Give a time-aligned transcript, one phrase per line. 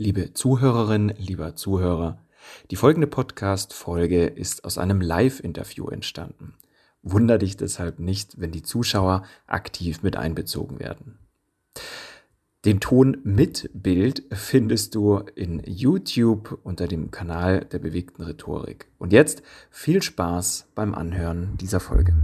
[0.00, 2.24] Liebe Zuhörerin, lieber Zuhörer,
[2.70, 6.54] die folgende Podcast-Folge ist aus einem Live-Interview entstanden.
[7.02, 11.18] Wunder dich deshalb nicht, wenn die Zuschauer aktiv mit einbezogen werden.
[12.64, 18.86] Den Ton mit Bild findest du in YouTube unter dem Kanal der bewegten Rhetorik.
[18.98, 22.14] Und jetzt viel Spaß beim Anhören dieser Folge.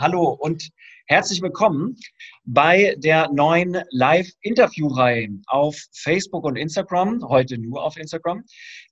[0.00, 0.70] Hallo und
[1.10, 1.96] herzlich willkommen
[2.44, 8.44] bei der neuen Live-Interview-Reihe auf Facebook und Instagram, heute nur auf Instagram,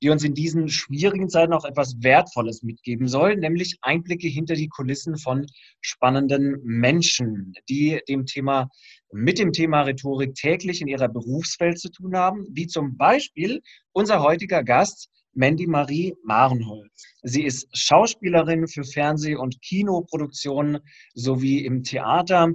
[0.02, 4.68] die uns in diesen schwierigen Zeiten auch etwas Wertvolles mitgeben soll, nämlich Einblicke hinter die
[4.68, 5.44] Kulissen von
[5.82, 8.70] spannenden Menschen, die dem Thema,
[9.12, 13.60] mit dem Thema Rhetorik täglich in ihrer Berufswelt zu tun haben, wie zum Beispiel
[13.92, 17.04] unser heutiger Gast, Mandy Marie Marenholz.
[17.22, 20.78] Sie ist Schauspielerin für Fernseh- und Kinoproduktionen
[21.14, 22.52] sowie im Theater,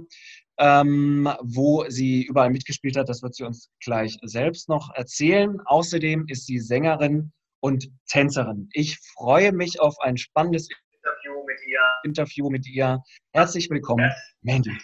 [0.58, 3.08] ähm, wo sie überall mitgespielt hat.
[3.08, 5.60] Das wird sie uns gleich selbst noch erzählen.
[5.64, 8.68] Außerdem ist sie Sängerin und Tänzerin.
[8.72, 11.80] Ich freue mich auf ein spannendes Interview mit ihr.
[12.02, 13.00] Interview mit ihr.
[13.32, 14.10] Herzlich willkommen,
[14.42, 14.76] Mandy.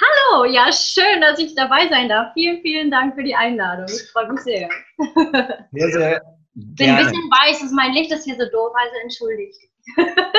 [0.00, 2.34] Hallo, ja, schön, dass ich dabei sein darf.
[2.34, 3.86] Vielen, vielen Dank für die Einladung.
[3.86, 4.68] Ich freue mich sehr.
[5.72, 6.22] Sehr, sehr
[6.54, 9.58] bin ein bisschen weiß, ist mein Licht ist hier so doof, also entschuldigt.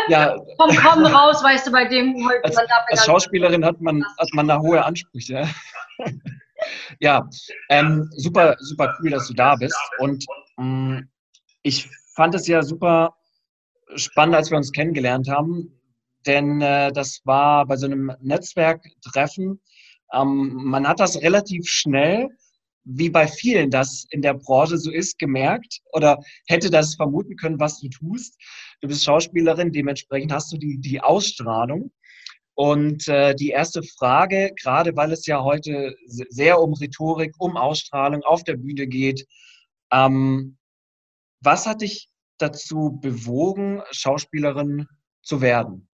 [0.10, 0.36] Ja.
[0.58, 2.44] komm, komm raus, weißt du, bei dem heute.
[2.44, 5.48] Als, als Schauspielerin hat man, hat man da hohe Ansprüche.
[7.00, 7.28] ja,
[7.70, 9.78] ähm, super, super cool, dass du da bist.
[10.00, 10.26] Und
[10.58, 11.10] ähm,
[11.62, 13.16] ich fand es ja super
[13.96, 15.80] spannend, als wir uns kennengelernt haben,
[16.26, 19.62] denn äh, das war bei so einem Netzwerktreffen.
[20.14, 22.30] Ähm, man hat das relativ schnell
[22.86, 27.60] wie bei vielen das in der Branche so ist, gemerkt oder hätte das vermuten können,
[27.60, 28.40] was du tust.
[28.82, 31.92] Du bist Schauspielerin, dementsprechend hast du die, die Ausstrahlung.
[32.56, 38.22] Und äh, die erste Frage, gerade weil es ja heute sehr um Rhetorik, um Ausstrahlung
[38.22, 39.26] auf der Bühne geht,
[39.92, 40.58] ähm,
[41.40, 44.88] was hat dich dazu bewogen, Schauspielerin
[45.24, 45.90] zu werden?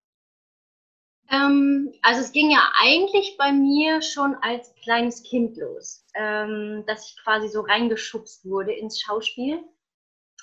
[1.29, 7.09] Ähm, also es ging ja eigentlich bei mir schon als kleines Kind los, ähm, dass
[7.09, 9.59] ich quasi so reingeschubst wurde ins Schauspiel.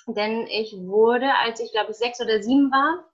[0.07, 3.05] Denn ich wurde, als ich glaube ich sechs oder sieben war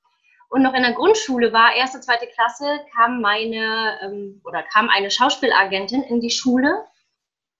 [0.49, 5.09] und noch in der Grundschule war, erste, zweite Klasse, kam meine ähm, oder kam eine
[5.09, 6.85] Schauspielagentin in die Schule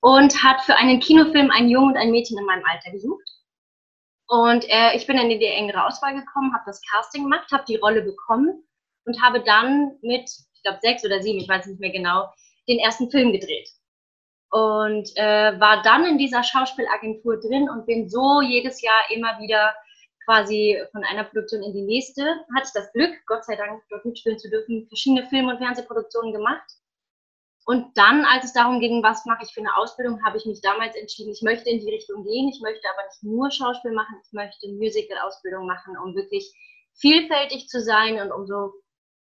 [0.01, 3.23] und hat für einen Kinofilm einen Jungen und ein Mädchen in meinem Alter gesucht.
[4.27, 7.77] Und äh, ich bin in die engere Auswahl gekommen, habe das Casting gemacht, habe die
[7.77, 8.65] Rolle bekommen
[9.05, 12.29] und habe dann mit, ich glaube, sechs oder sieben, ich weiß nicht mehr genau,
[12.67, 13.69] den ersten Film gedreht.
[14.51, 19.73] Und äh, war dann in dieser Schauspielagentur drin und bin so jedes Jahr immer wieder
[20.25, 22.23] quasi von einer Produktion in die nächste.
[22.55, 26.33] Hatte ich das Glück, Gott sei Dank, dort mitspielen zu dürfen, verschiedene Film- und Fernsehproduktionen
[26.33, 26.69] gemacht.
[27.65, 30.61] Und dann, als es darum ging, was mache ich für eine Ausbildung, habe ich mich
[30.61, 32.49] damals entschieden, ich möchte in die Richtung gehen.
[32.49, 36.51] Ich möchte aber nicht nur Schauspiel machen, ich möchte Musical-Ausbildung machen, um wirklich
[36.95, 38.73] vielfältig zu sein und um so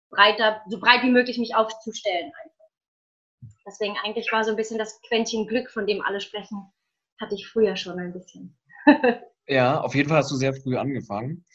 [0.09, 2.55] breiter, so breit wie möglich mich aufzustellen einfach.
[3.65, 6.71] Deswegen eigentlich war so ein bisschen das Quäntchen Glück, von dem alle sprechen,
[7.19, 8.57] hatte ich früher schon ein bisschen.
[9.47, 11.45] ja, auf jeden Fall hast du sehr früh angefangen.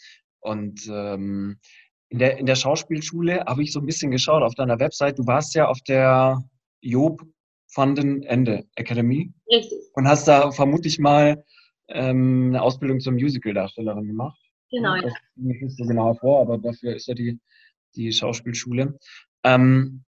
[0.40, 1.60] Und ähm,
[2.08, 5.18] in, der, in der Schauspielschule habe ich so ein bisschen geschaut auf deiner Website.
[5.18, 6.42] Du warst ja auf der
[6.80, 7.22] Job
[7.74, 9.32] van den Ende Academy.
[9.48, 9.78] Richtig.
[9.94, 11.44] Und hast da vermutlich mal
[11.88, 14.38] ähm, eine Ausbildung zur Musical-Darstellerin gemacht.
[14.70, 14.94] Genau.
[14.96, 15.18] Das ja.
[15.36, 17.38] nicht so genau vor, aber dafür ist ja die
[17.96, 18.98] die Schauspielschule.
[19.44, 20.04] Ähm,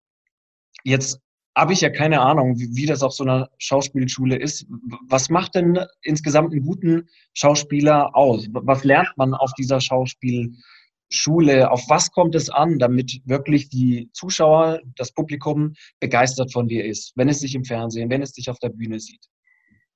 [0.85, 1.21] jetzt
[1.57, 4.67] habe ich ja keine Ahnung, wie, wie, das auf so einer Schauspielschule ist.
[5.09, 8.47] Was macht denn insgesamt einen guten Schauspieler aus?
[8.53, 11.71] Was lernt man auf dieser Schauspielschule?
[11.71, 17.13] Auf was kommt es an, damit wirklich die Zuschauer, das Publikum begeistert von dir ist,
[17.17, 19.27] wenn es sich im Fernsehen, wenn es dich auf der Bühne sieht?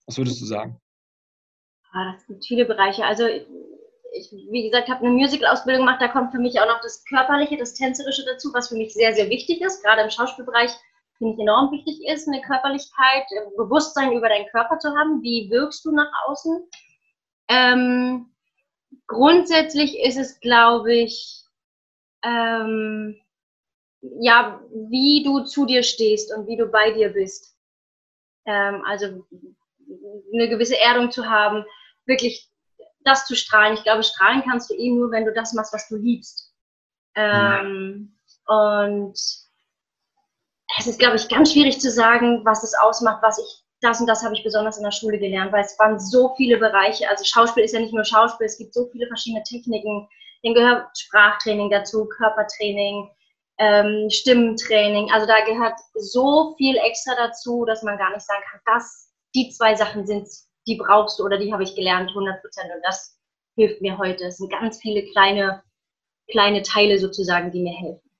[0.06, 0.78] Was würdest du sagen?
[1.92, 3.04] Ah, das sind viele Bereiche.
[3.04, 3.24] Also
[4.14, 7.56] ich, wie gesagt, habe eine Musical-Ausbildung gemacht, da kommt für mich auch noch das Körperliche,
[7.56, 9.82] das Tänzerische dazu, was für mich sehr, sehr wichtig ist.
[9.82, 10.70] Gerade im Schauspielbereich
[11.18, 15.22] finde ich enorm wichtig ist, eine Körperlichkeit, äh, Bewusstsein über deinen Körper zu haben.
[15.22, 16.68] Wie wirkst du nach außen?
[17.48, 18.32] Ähm,
[19.06, 21.42] grundsätzlich ist es, glaube ich,
[22.22, 23.20] ähm,
[24.20, 27.56] ja, wie du zu dir stehst und wie du bei dir bist.
[28.46, 29.24] Ähm, also
[30.32, 31.64] eine gewisse Erdung zu haben,
[32.06, 32.50] wirklich
[33.04, 33.74] das zu strahlen.
[33.74, 36.52] Ich glaube, strahlen kannst du eh nur, wenn du das machst, was du liebst.
[37.14, 38.16] Ähm,
[38.46, 39.14] und
[40.78, 44.06] es ist, glaube ich, ganz schwierig zu sagen, was es ausmacht, was ich, das und
[44.06, 47.08] das habe ich besonders in der Schule gelernt, weil es waren so viele Bereiche.
[47.08, 50.08] Also Schauspiel ist ja nicht nur Schauspiel, es gibt so viele verschiedene Techniken.
[50.42, 53.10] Dann gehört Sprachtraining dazu, Körpertraining,
[53.58, 55.10] ähm, Stimmentraining.
[55.12, 59.50] Also da gehört so viel extra dazu, dass man gar nicht sagen kann, das, die
[59.50, 60.28] zwei Sachen sind,
[60.66, 62.70] die brauchst du oder die habe ich gelernt, 100 Prozent.
[62.74, 63.18] Und das
[63.56, 64.24] hilft mir heute.
[64.24, 65.62] Es sind ganz viele kleine,
[66.30, 68.10] kleine Teile sozusagen, die mir helfen.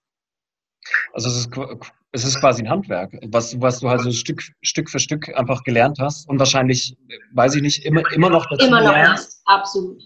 [1.12, 1.50] Also es ist,
[2.12, 5.98] es ist quasi ein Handwerk, was, was du also Stück, Stück für Stück einfach gelernt
[5.98, 6.96] hast und wahrscheinlich,
[7.32, 9.40] weiß ich nicht, immer, immer noch dazu Immer noch lernst.
[9.46, 10.02] absolut.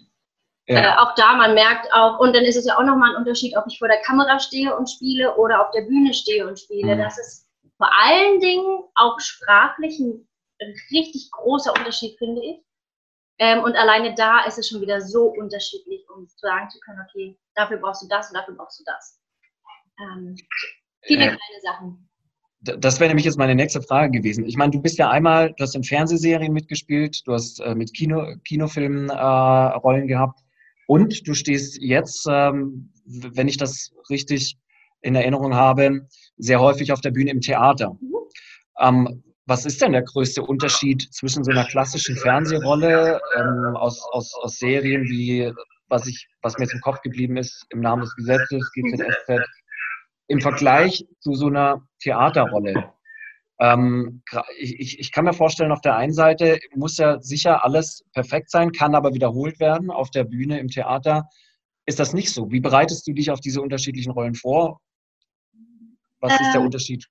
[0.68, 0.80] Ja.
[0.80, 3.56] Äh, auch da, man merkt auch, und dann ist es ja auch nochmal ein Unterschied,
[3.56, 6.94] ob ich vor der Kamera stehe und spiele oder auf der Bühne stehe und spiele.
[6.94, 7.00] Mhm.
[7.00, 7.48] Das ist
[7.78, 10.27] vor allen Dingen auch sprachlich ein
[10.90, 12.60] richtig großer Unterschied, finde ich.
[13.38, 17.38] Ähm, und alleine da ist es schon wieder so unterschiedlich, um sagen zu können, okay,
[17.54, 19.20] dafür brauchst du das und dafür brauchst du das.
[20.00, 20.36] Ähm,
[21.02, 22.08] viele äh, kleine Sachen.
[22.60, 24.44] Das wäre nämlich jetzt meine nächste Frage gewesen.
[24.44, 27.94] Ich meine, du bist ja einmal, du hast in Fernsehserien mitgespielt, du hast äh, mit
[27.94, 30.40] Kino, Kinofilmen äh, Rollen gehabt
[30.88, 34.58] und du stehst jetzt, ähm, wenn ich das richtig
[35.02, 37.96] in Erinnerung habe, sehr häufig auf der Bühne im Theater.
[38.00, 38.14] Mhm.
[38.80, 44.34] Ähm, was ist denn der größte Unterschied zwischen so einer klassischen Fernsehrolle ähm, aus, aus,
[44.42, 45.50] aus Serien wie,
[45.88, 49.40] was, ich, was mir jetzt im Kopf geblieben ist, im Namen des Gesetzes, GZSZ,
[50.26, 52.92] im Vergleich zu so einer Theaterrolle?
[53.58, 54.22] Ähm,
[54.58, 58.70] ich, ich kann mir vorstellen, auf der einen Seite muss ja sicher alles perfekt sein,
[58.70, 59.90] kann aber wiederholt werden.
[59.90, 61.26] Auf der Bühne, im Theater
[61.86, 62.50] ist das nicht so.
[62.52, 64.82] Wie bereitest du dich auf diese unterschiedlichen Rollen vor?
[66.20, 67.08] Was ähm, ist der ähm, Unterschied?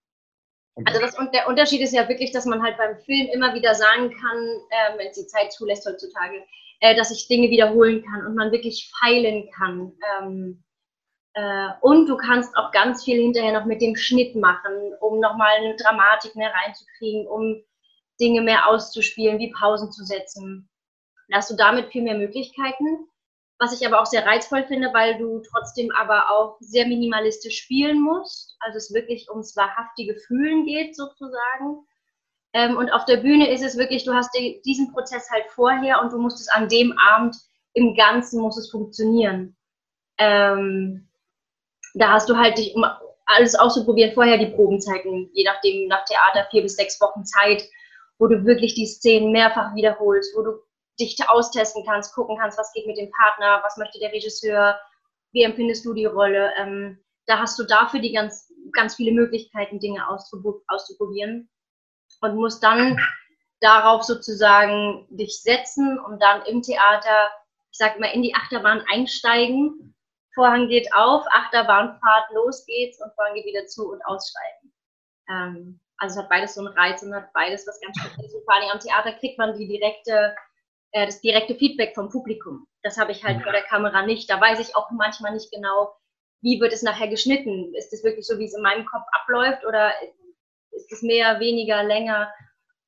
[0.85, 3.73] Also das, und der Unterschied ist ja wirklich, dass man halt beim Film immer wieder
[3.73, 4.37] sagen kann,
[4.69, 6.43] äh, wenn es die Zeit zulässt heutzutage,
[6.81, 9.93] äh, dass ich Dinge wiederholen kann und man wirklich feilen kann.
[10.21, 10.63] Ähm,
[11.33, 15.57] äh, und du kannst auch ganz viel hinterher noch mit dem Schnitt machen, um nochmal
[15.57, 17.63] eine Dramatik mehr reinzukriegen, um
[18.19, 20.69] Dinge mehr auszuspielen, wie Pausen zu setzen.
[21.29, 23.07] Da hast du damit viel mehr Möglichkeiten
[23.59, 28.01] was ich aber auch sehr reizvoll finde, weil du trotzdem aber auch sehr minimalistisch spielen
[28.01, 31.85] musst, also es wirklich ums wahrhaftige Fühlen geht sozusagen.
[32.53, 36.01] Ähm, und auf der Bühne ist es wirklich, du hast die, diesen Prozess halt vorher
[36.01, 37.35] und du musst es an dem Abend
[37.73, 39.55] im Ganzen muss es funktionieren.
[40.17, 41.07] Ähm,
[41.93, 42.85] da hast du halt dich, um
[43.25, 47.63] alles auszuprobieren, vorher die Probenzeiten, je nachdem, nach Theater vier bis sechs Wochen Zeit,
[48.17, 50.51] wo du wirklich die Szenen mehrfach wiederholst, wo du
[50.99, 54.79] dich austesten kannst, gucken kannst, was geht mit dem Partner, was möchte der Regisseur,
[55.31, 56.51] wie empfindest du die Rolle.
[56.57, 61.49] Ähm, da hast du dafür die ganz, ganz viele Möglichkeiten, Dinge auszuprobieren
[62.21, 62.99] und musst dann
[63.59, 67.29] darauf sozusagen dich setzen und dann im Theater,
[67.71, 69.95] ich sag mal, in die Achterbahn einsteigen.
[70.33, 74.73] Vorhang geht auf, Achterbahnfahrt, los geht's und Vorhang geht wieder zu und aussteigen.
[75.29, 78.35] Ähm, also es hat beides so einen Reiz und hat beides was ganz Spezielles.
[78.45, 80.35] Vor allem am Theater kriegt man die direkte
[80.91, 82.67] äh, das direkte Feedback vom Publikum.
[82.83, 83.43] Das habe ich halt mhm.
[83.43, 84.29] vor der Kamera nicht.
[84.29, 85.93] Da weiß ich auch manchmal nicht genau,
[86.41, 87.73] wie wird es nachher geschnitten.
[87.75, 89.91] Ist es wirklich so, wie es in meinem Kopf abläuft oder
[90.71, 92.31] ist es mehr, weniger, länger?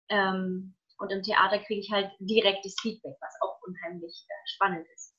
[0.09, 5.13] Ähm, und im Theater kriege ich halt direktes Feedback, was auch unheimlich äh, spannend ist.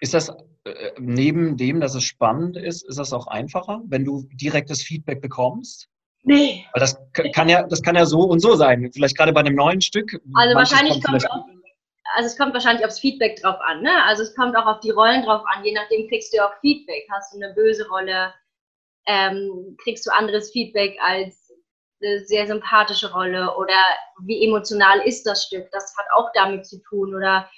[0.00, 0.30] Ist das
[0.64, 5.20] äh, neben dem, dass es spannend ist, ist das auch einfacher, wenn du direktes Feedback
[5.20, 5.88] bekommst?
[6.22, 6.66] Nee.
[6.72, 6.98] Weil das
[7.34, 8.90] kann ja, das kann ja so und so sein.
[8.92, 10.20] Vielleicht gerade bei einem neuen Stück.
[10.34, 11.46] Also wahrscheinlich kommt es auch
[12.14, 14.04] also es kommt wahrscheinlich aufs Feedback drauf an, ne?
[14.04, 15.64] Also es kommt auch auf die Rollen drauf an.
[15.64, 17.06] Je nachdem kriegst du auch Feedback.
[17.10, 18.32] Hast du eine böse Rolle,
[19.06, 21.52] ähm, kriegst du anderes Feedback als
[22.02, 23.74] eine sehr sympathische Rolle oder
[24.24, 25.70] wie emotional ist das Stück?
[25.72, 27.14] Das hat auch damit zu tun.
[27.14, 27.48] Oder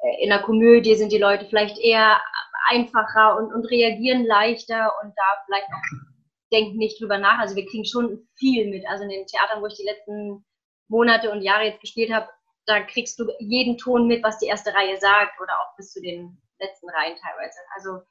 [0.00, 2.20] äh, in der Komödie sind die Leute vielleicht eher
[2.68, 6.06] einfacher und, und reagieren leichter und da vielleicht auch
[6.52, 7.38] denken nicht drüber nach.
[7.38, 8.84] Also wir kriegen schon viel mit.
[8.88, 10.44] Also in den Theatern, wo ich die letzten
[10.88, 12.28] Monate und Jahre jetzt gespielt habe,
[12.66, 16.00] da kriegst du jeden Ton mit, was die erste Reihe sagt oder auch bis zu
[16.00, 17.58] den letzten Reihen teilweise.
[17.74, 18.02] Also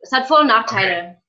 [0.00, 1.20] es hat Vor- und Nachteile.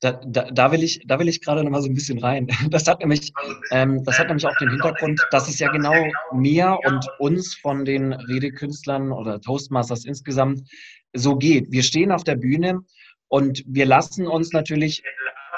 [0.00, 2.46] Da, da, da, will ich, da will ich gerade noch mal so ein bisschen rein.
[2.70, 3.32] Das hat nämlich,
[3.70, 5.94] ähm, das hat nämlich auch den Hintergrund, dass es ja genau
[6.32, 10.62] mir und uns von den Redekünstlern oder Toastmasters insgesamt
[11.12, 11.72] so geht.
[11.72, 12.80] Wir stehen auf der Bühne
[13.28, 15.02] und wir lassen uns natürlich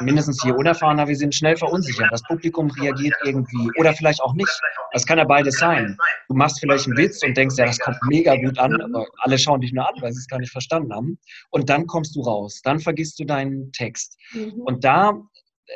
[0.00, 2.08] mindestens je unerfahrener wir sind, schnell verunsichern.
[2.10, 4.60] Das Publikum reagiert irgendwie oder vielleicht auch nicht.
[4.92, 5.96] Das kann ja beides sein.
[6.28, 9.38] Du machst vielleicht einen Witz und denkst, ja, das kommt mega gut an, aber alle
[9.38, 11.18] schauen dich nur an, weil sie es gar nicht verstanden haben.
[11.50, 14.18] Und dann kommst du raus, dann vergisst du deinen Text.
[14.32, 14.62] Mhm.
[14.64, 15.20] Und da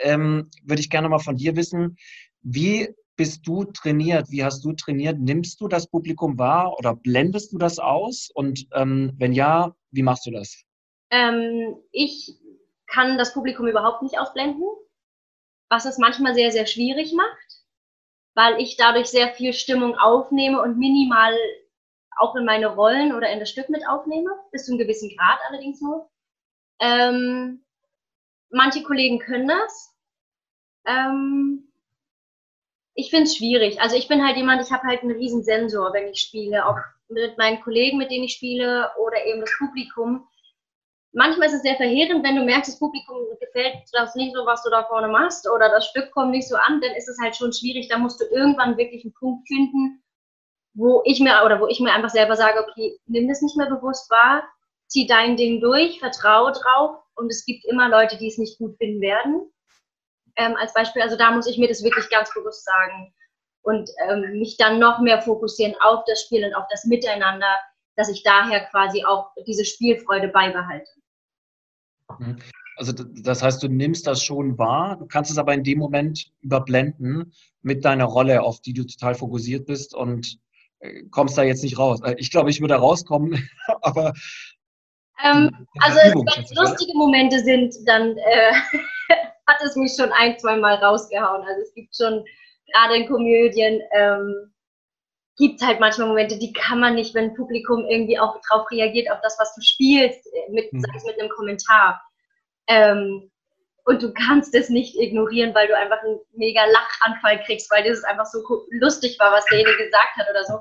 [0.03, 1.97] ähm, würde ich gerne mal von dir wissen,
[2.43, 4.31] wie bist du trainiert?
[4.31, 5.19] Wie hast du trainiert?
[5.19, 8.31] Nimmst du das Publikum wahr oder blendest du das aus?
[8.33, 10.63] Und ähm, wenn ja, wie machst du das?
[11.11, 12.39] Ähm, ich
[12.89, 14.65] kann das Publikum überhaupt nicht ausblenden,
[15.69, 17.63] was es manchmal sehr, sehr schwierig macht,
[18.35, 21.37] weil ich dadurch sehr viel Stimmung aufnehme und minimal
[22.19, 25.39] auch in meine Rollen oder in das Stück mit aufnehme, bis zu einem gewissen Grad
[25.49, 26.11] allerdings nur.
[26.81, 27.65] Ähm,
[28.51, 29.95] manche Kollegen können das.
[30.87, 31.71] Ähm,
[32.95, 33.81] ich finde es schwierig.
[33.81, 36.77] Also ich bin halt jemand, ich habe halt einen riesen Sensor, wenn ich spiele, ob
[37.09, 40.27] mit meinen Kollegen, mit denen ich spiele oder eben das Publikum.
[41.13, 44.63] Manchmal ist es sehr verheerend, wenn du merkst, das Publikum gefällt das nicht so, was
[44.63, 47.35] du da vorne machst oder das Stück kommt nicht so an, dann ist es halt
[47.35, 47.89] schon schwierig.
[47.89, 50.03] Da musst du irgendwann wirklich einen Punkt finden,
[50.75, 53.69] wo ich mir oder wo ich mir einfach selber sage, okay, nimm das nicht mehr
[53.69, 54.45] bewusst wahr,
[54.87, 58.77] zieh dein Ding durch, vertraue drauf und es gibt immer Leute, die es nicht gut
[58.77, 59.51] finden werden.
[60.37, 63.15] Ähm, als Beispiel, also da muss ich mir das wirklich ganz bewusst sagen
[63.63, 67.59] und ähm, mich dann noch mehr fokussieren auf das Spiel und auf das Miteinander,
[67.97, 70.91] dass ich daher quasi auch diese Spielfreude beibehalte.
[72.19, 72.37] Mhm.
[72.77, 76.31] Also das heißt, du nimmst das schon wahr, du kannst es aber in dem Moment
[76.43, 77.33] überblenden
[77.63, 80.39] mit deiner Rolle, auf die du total fokussiert bist und
[80.79, 82.01] äh, kommst da jetzt nicht raus.
[82.05, 83.49] Äh, ich glaube, ich würde rauskommen,
[83.83, 84.13] aber
[85.25, 88.53] ähm, also wenn es lustige Momente sind, dann äh,
[89.49, 91.43] hat es mich schon ein, zwei Mal rausgehauen.
[91.43, 92.25] Also es gibt schon
[92.73, 94.53] gerade in Komödien ähm,
[95.39, 98.71] gibt es halt manchmal Momente, die kann man nicht, wenn ein Publikum irgendwie auch drauf
[98.71, 100.81] reagiert, auf das, was du spielst, äh, mit, mhm.
[100.81, 102.03] sei es mit einem Kommentar.
[102.69, 103.31] Ähm,
[103.85, 108.05] und du kannst es nicht ignorieren, weil du einfach einen mega Lachanfall kriegst, weil das
[108.05, 110.59] einfach so lustig war, was derjenige gesagt hat oder so.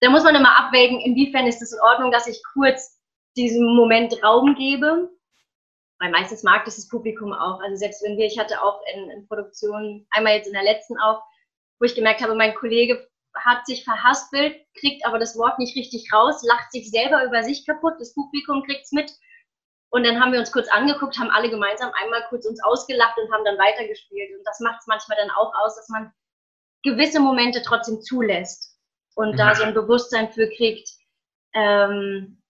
[0.00, 2.98] Da muss man immer abwägen, inwiefern ist es in Ordnung, dass ich kurz
[3.36, 5.10] diesem Moment Raum gebe.
[5.98, 7.60] Weil meistens mag das das Publikum auch.
[7.60, 10.98] Also selbst wenn wir, ich hatte auch in, in Produktionen, einmal jetzt in der letzten
[10.98, 11.22] auch,
[11.78, 16.10] wo ich gemerkt habe, mein Kollege hat sich verhaspelt, kriegt aber das Wort nicht richtig
[16.12, 19.12] raus, lacht sich selber über sich kaputt, das Publikum kriegt es mit.
[19.90, 23.32] Und dann haben wir uns kurz angeguckt, haben alle gemeinsam einmal kurz uns ausgelacht und
[23.32, 24.30] haben dann weitergespielt.
[24.36, 26.12] Und das macht es manchmal dann auch aus, dass man
[26.82, 28.78] gewisse Momente trotzdem zulässt
[29.14, 29.36] und mhm.
[29.36, 30.88] da so ein Bewusstsein für kriegt,
[31.54, 32.40] ähm,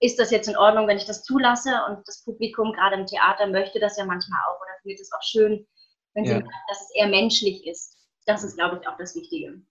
[0.00, 1.70] ist das jetzt in Ordnung, wenn ich das zulasse?
[1.88, 5.22] Und das Publikum, gerade im Theater, möchte das ja manchmal auch oder findet es auch
[5.22, 5.66] schön,
[6.14, 6.30] wenn ja.
[6.30, 7.96] sie merken, dass es eher menschlich ist.
[8.26, 9.62] Das ist, glaube ich, auch das Wichtige.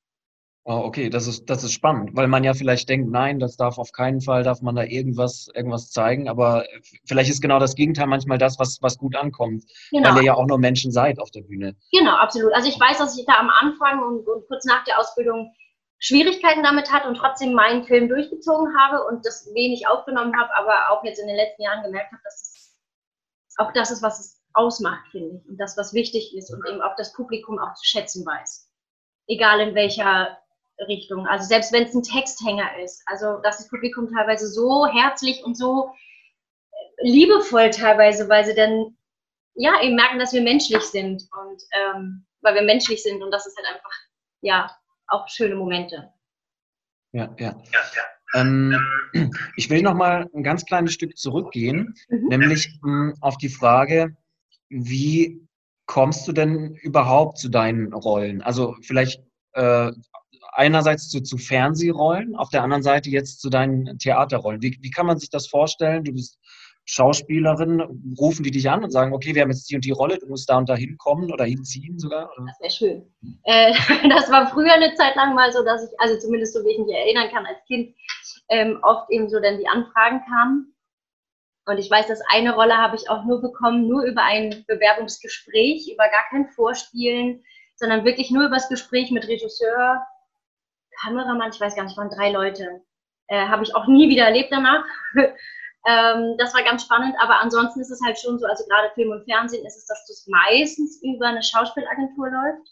[0.68, 3.78] Oh, okay, das ist, das ist spannend, weil man ja vielleicht denkt, nein, das darf
[3.78, 6.66] auf keinen Fall, darf man da irgendwas, irgendwas zeigen, aber
[7.06, 10.10] vielleicht ist genau das Gegenteil manchmal das, was, was gut ankommt, genau.
[10.10, 11.76] weil ihr ja auch nur Menschen seid auf der Bühne.
[11.92, 12.52] Genau, absolut.
[12.54, 15.54] Also ich weiß, dass ich da am Anfang und, und kurz nach der Ausbildung
[16.00, 20.90] Schwierigkeiten damit hatte und trotzdem meinen Film durchgezogen habe und das wenig aufgenommen habe, aber
[20.90, 24.42] auch jetzt in den letzten Jahren gemerkt habe, dass es auch das ist, was es
[24.54, 25.48] ausmacht, finde ich.
[25.48, 28.68] Und das, was wichtig ist und eben auch das Publikum auch zu schätzen weiß.
[29.28, 30.40] Egal in welcher
[30.88, 31.28] Richtung.
[31.28, 33.04] Also selbst wenn es ein Texthänger ist.
[33.06, 35.92] Also dass das Publikum teilweise so herzlich und so
[37.00, 38.96] liebevoll teilweise, weil sie dann
[39.56, 43.46] ja eben merken, dass wir menschlich sind und ähm, weil wir menschlich sind und das
[43.46, 43.92] ist halt einfach
[44.42, 44.70] ja
[45.08, 46.12] auch schöne Momente.
[47.14, 47.58] Ja, ja.
[47.72, 48.42] ja, ja.
[48.42, 48.78] Ähm,
[49.56, 52.28] ich will noch mal ein ganz kleines Stück zurückgehen, mhm.
[52.28, 54.16] nämlich mh, hm, auf die Frage,
[54.70, 55.48] wie
[55.86, 58.42] kommst du denn überhaupt zu deinen Rollen?
[58.42, 59.24] Also vielleicht
[59.56, 59.92] äh,
[60.52, 64.62] einerseits zu, zu Fernsehrollen, auf der anderen Seite jetzt zu deinen Theaterrollen.
[64.62, 66.04] Wie, wie kann man sich das vorstellen?
[66.04, 66.40] Du bist
[66.86, 67.82] Schauspielerin,
[68.20, 70.28] rufen die dich an und sagen, okay, wir haben jetzt die und die Rolle, du
[70.28, 72.30] musst da und da hinkommen oder hinziehen sogar?
[72.38, 72.46] Oder?
[72.48, 73.16] Das wäre schön.
[73.44, 73.74] Äh,
[74.10, 76.80] das war früher eine Zeit lang mal so, dass ich, also zumindest so wie ich
[76.80, 77.96] mich erinnern kann als Kind,
[78.50, 80.76] ähm, oft eben so dann die Anfragen kamen.
[81.66, 85.92] Und ich weiß, dass eine Rolle habe ich auch nur bekommen, nur über ein Bewerbungsgespräch,
[85.92, 87.44] über gar kein Vorspielen,
[87.76, 90.06] sondern wirklich nur über das Gespräch mit Regisseur,
[91.02, 92.82] Kameramann, ich weiß gar nicht, waren drei Leute.
[93.28, 94.86] Äh, habe ich auch nie wieder erlebt danach.
[95.88, 99.12] Ähm, das war ganz spannend, aber ansonsten ist es halt schon so, also gerade Film
[99.12, 102.68] und Fernsehen ist es, dass das meistens über eine Schauspielagentur läuft,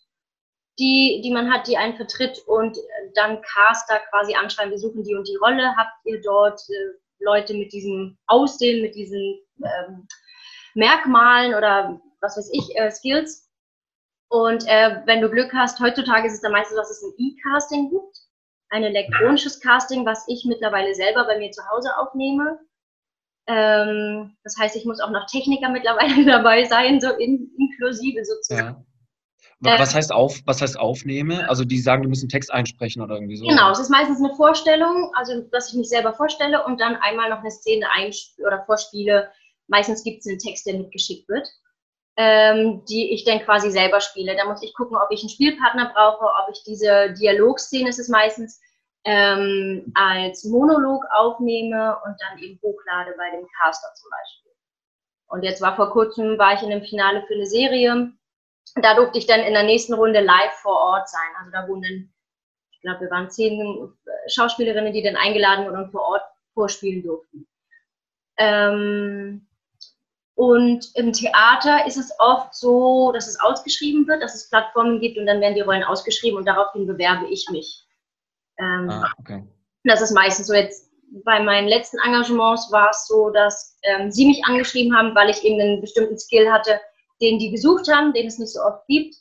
[0.80, 2.76] die, die man hat, die einen vertritt und
[3.14, 7.54] dann Caster quasi anschreiben, wir suchen die und die Rolle, habt ihr dort äh, Leute
[7.54, 10.08] mit diesem Aussehen, mit diesen ähm,
[10.74, 13.48] Merkmalen oder was weiß ich, äh, Skills.
[14.34, 17.92] Und äh, wenn du Glück hast, heutzutage ist es dann meistens, dass es ein E-Casting
[17.92, 18.18] gibt,
[18.72, 22.58] ein elektronisches Casting, was ich mittlerweile selber bei mir zu Hause aufnehme.
[23.46, 28.84] Ähm, das heißt, ich muss auch noch Techniker mittlerweile dabei sein, so in, inklusive sozusagen.
[29.62, 29.80] Ja.
[29.80, 31.48] Was, ähm, heißt auf, was heißt aufnehme?
[31.48, 33.46] Also die sagen, du musst einen Text einsprechen oder irgendwie so?
[33.46, 37.30] Genau, es ist meistens eine Vorstellung, also dass ich mich selber vorstelle und dann einmal
[37.30, 37.86] noch eine Szene
[38.44, 39.30] oder vorspiele.
[39.68, 41.48] Meistens gibt es einen Text, der mitgeschickt wird,
[42.16, 44.36] ähm, die ich dann quasi selber spiele.
[44.36, 48.10] Da muss ich gucken, ob ich einen Spielpartner brauche, ob ich diese Dialogszene, ist es
[48.10, 48.62] meistens,
[49.06, 54.52] ähm, als Monolog aufnehme und dann eben hochlade bei dem Caster zum Beispiel.
[55.28, 58.12] Und jetzt war vor kurzem, war ich in einem Finale für eine Serie.
[58.76, 61.30] Da durfte ich dann in der nächsten Runde live vor Ort sein.
[61.40, 62.14] Also da wurden dann,
[62.72, 63.92] ich glaube, wir waren zehn
[64.28, 67.48] Schauspielerinnen, die dann eingeladen wurden und vor Ort vorspielen durften.
[68.38, 69.48] Ähm,
[70.44, 75.18] Und im Theater ist es oft so, dass es ausgeschrieben wird, dass es Plattformen gibt
[75.18, 77.88] und dann werden die Rollen ausgeschrieben und daraufhin bewerbe ich mich.
[78.60, 79.48] Ähm, ah, okay.
[79.86, 80.92] Das ist meistens so jetzt
[81.24, 85.46] bei meinen letzten Engagements war es so, dass ähm, sie mich angeschrieben haben, weil ich
[85.46, 86.78] eben einen bestimmten Skill hatte,
[87.22, 89.16] den die gesucht haben, den es nicht so oft gibt.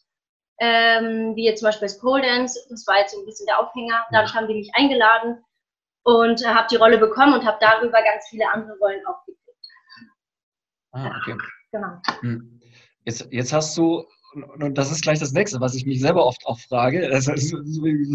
[0.58, 3.60] Ähm, wie jetzt zum Beispiel das Pole Dance, das war jetzt so ein bisschen der
[3.60, 4.06] Aufhänger.
[4.10, 5.44] Dadurch haben die mich eingeladen
[6.02, 9.41] und äh, habe die Rolle bekommen und habe darüber ganz viele andere Rollen auch gekriegt.
[10.92, 11.36] Ah, okay.
[11.72, 12.00] Genau.
[12.20, 12.60] Hm.
[13.04, 16.46] Jetzt, jetzt hast du und das ist gleich das nächste, was ich mich selber oft
[16.46, 17.08] auch frage.
[17.12, 17.54] Das ist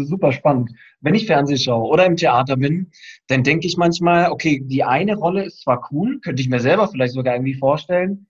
[0.08, 0.72] super spannend.
[1.00, 2.90] Wenn ich Fernseh schaue oder im Theater bin,
[3.28, 6.88] dann denke ich manchmal, okay, die eine Rolle ist zwar cool, könnte ich mir selber
[6.88, 8.26] vielleicht sogar irgendwie vorstellen,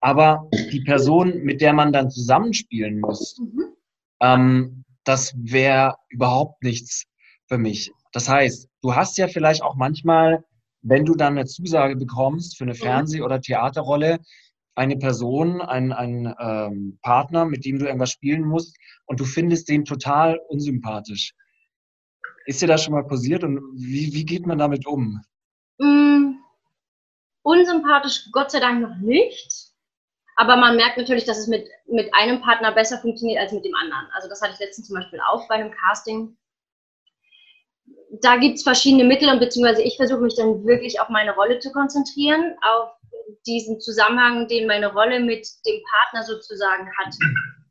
[0.00, 3.64] aber die Person, mit der man dann zusammenspielen muss, mhm.
[4.20, 7.04] ähm, das wäre überhaupt nichts
[7.46, 7.92] für mich.
[8.12, 10.44] Das heißt, du hast ja vielleicht auch manchmal,
[10.82, 12.78] wenn du dann eine Zusage bekommst für eine mhm.
[12.78, 14.18] Fernseh- oder Theaterrolle,
[14.74, 19.68] eine Person, ein, ein ähm, Partner, mit dem du irgendwas spielen musst und du findest
[19.68, 21.34] den total unsympathisch.
[22.46, 25.22] Ist dir das schon mal passiert und wie, wie geht man damit um?
[25.78, 26.36] Mm,
[27.42, 29.72] unsympathisch Gott sei Dank noch nicht.
[30.36, 33.74] Aber man merkt natürlich, dass es mit, mit einem Partner besser funktioniert als mit dem
[33.74, 34.06] anderen.
[34.14, 36.36] Also das hatte ich letztens zum Beispiel auch bei einem Casting.
[38.20, 41.58] Da gibt es verschiedene Mittel und beziehungsweise ich versuche mich dann wirklich auf meine Rolle
[41.60, 42.90] zu konzentrieren, auf
[43.46, 47.14] diesen Zusammenhang, den meine Rolle mit dem Partner sozusagen hat.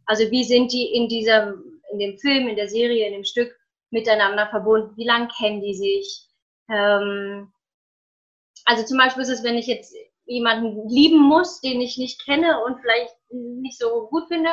[0.05, 1.53] Also wie sind die in dieser,
[1.91, 3.55] in dem Film, in der Serie, in dem Stück
[3.91, 4.97] miteinander verbunden?
[4.97, 6.27] Wie lange kennen die sich?
[6.69, 7.51] Ähm,
[8.65, 9.95] also zum Beispiel ist es, wenn ich jetzt
[10.25, 14.49] jemanden lieben muss, den ich nicht kenne und vielleicht nicht so gut finde,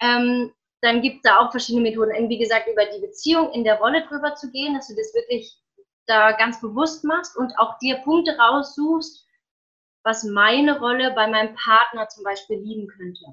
[0.00, 0.52] ähm,
[0.84, 2.28] dann gibt es da auch verschiedene Methoden.
[2.28, 5.56] Wie gesagt, über die Beziehung in der Rolle drüber zu gehen, dass du das wirklich
[6.06, 9.26] da ganz bewusst machst und auch dir Punkte raussuchst,
[10.02, 13.24] was meine Rolle bei meinem Partner zum Beispiel lieben könnte.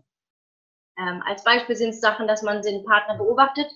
[0.98, 3.70] Ähm, als Beispiel sind es Sachen, dass man den Partner beobachtet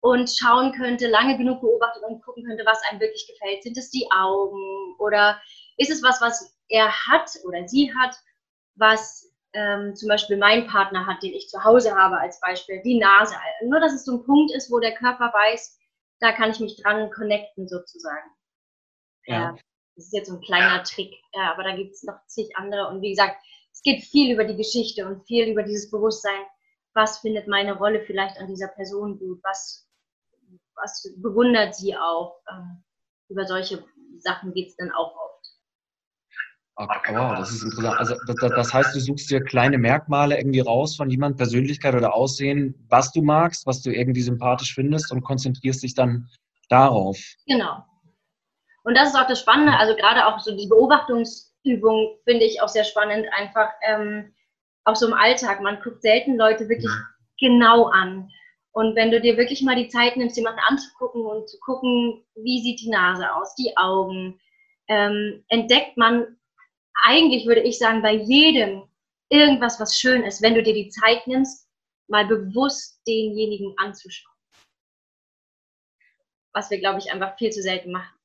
[0.00, 3.62] und schauen könnte, lange genug beobachtet und gucken könnte, was einem wirklich gefällt.
[3.62, 5.40] Sind es die Augen oder
[5.78, 8.14] ist es was, was er hat oder sie hat,
[8.74, 12.98] was ähm, zum Beispiel mein Partner hat, den ich zu Hause habe als Beispiel, die
[12.98, 13.34] Nase.
[13.64, 15.78] Nur, dass es so ein Punkt ist, wo der Körper weiß,
[16.20, 18.30] da kann ich mich dran connecten sozusagen.
[19.26, 19.50] Ja.
[19.50, 19.58] Äh,
[19.96, 22.88] das ist jetzt so ein kleiner Trick, ja, aber da gibt es noch zig andere.
[22.88, 23.36] Und wie gesagt,
[23.72, 26.40] es geht viel über die Geschichte und viel über dieses Bewusstsein,
[26.94, 29.88] was findet meine Rolle vielleicht an dieser Person gut, was,
[30.74, 32.40] was bewundert sie auch.
[32.50, 32.84] Ähm,
[33.28, 33.84] über solche
[34.18, 35.37] Sachen geht es dann auch oft.
[36.80, 37.98] Okay, wow, das ist interessant.
[37.98, 42.14] Also das, das, heißt, du suchst dir kleine Merkmale irgendwie raus von jemand, Persönlichkeit oder
[42.14, 46.28] Aussehen, was du magst, was du irgendwie sympathisch findest und konzentrierst dich dann
[46.68, 47.18] darauf.
[47.46, 47.84] Genau,
[48.88, 52.68] und das ist auch das Spannende, also gerade auch so die Beobachtungsübung finde ich auch
[52.68, 54.32] sehr spannend, einfach ähm,
[54.84, 55.60] auch so im Alltag.
[55.60, 57.38] Man guckt selten Leute wirklich ja.
[57.38, 58.30] genau an.
[58.72, 62.62] Und wenn du dir wirklich mal die Zeit nimmst, jemanden anzugucken und zu gucken, wie
[62.62, 64.40] sieht die Nase aus, die Augen,
[64.88, 66.37] ähm, entdeckt man
[67.04, 68.84] eigentlich, würde ich sagen, bei jedem
[69.30, 71.68] irgendwas, was schön ist, wenn du dir die Zeit nimmst,
[72.08, 74.34] mal bewusst denjenigen anzuschauen.
[76.54, 78.18] Was wir, glaube ich, einfach viel zu selten machen.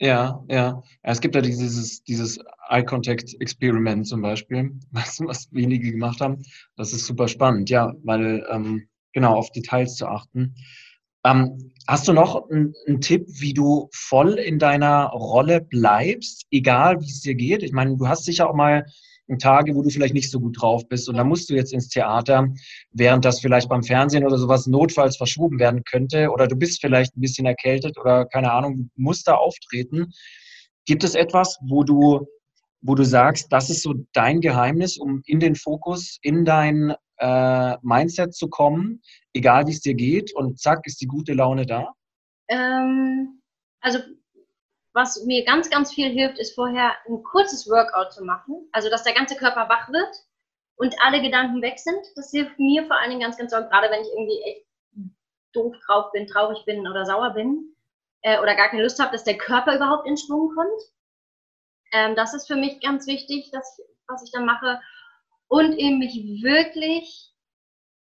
[0.00, 0.82] Ja, ja.
[1.02, 6.42] Es gibt ja dieses, dieses Eye-Contact-Experiment zum Beispiel, was, was wenige gemacht haben.
[6.76, 10.54] Das ist super spannend, ja, weil ähm, genau auf Details zu achten.
[11.24, 17.06] Ähm, hast du noch einen Tipp, wie du voll in deiner Rolle bleibst, egal wie
[17.06, 17.62] es dir geht?
[17.62, 18.84] Ich meine, du hast sicher auch mal
[19.38, 21.88] Tage, wo du vielleicht nicht so gut drauf bist und da musst du jetzt ins
[21.88, 22.48] Theater,
[22.92, 27.16] während das vielleicht beim Fernsehen oder sowas notfalls verschoben werden könnte oder du bist vielleicht
[27.16, 30.12] ein bisschen erkältet oder keine Ahnung, musst da auftreten.
[30.84, 32.26] Gibt es etwas, wo du,
[32.82, 37.76] wo du sagst, das ist so dein Geheimnis, um in den Fokus, in dein äh,
[37.82, 41.94] Mindset zu kommen, egal wie es dir geht und zack, ist die gute Laune da?
[42.48, 43.40] Ähm,
[43.80, 44.00] also
[44.92, 49.02] was mir ganz, ganz viel hilft, ist vorher ein kurzes Workout zu machen, also dass
[49.02, 50.14] der ganze Körper wach wird
[50.76, 52.00] und alle Gedanken weg sind.
[52.14, 54.66] Das hilft mir vor allen Dingen ganz, ganz doll, gerade wenn ich irgendwie echt
[55.52, 57.74] doof drauf bin, traurig bin oder sauer bin
[58.22, 60.82] äh, oder gar keine Lust habe, dass der Körper überhaupt in Schwung kommt.
[61.92, 64.80] Ähm, das ist für mich ganz wichtig, dass, was ich dann mache.
[65.54, 67.30] Und eben mich wirklich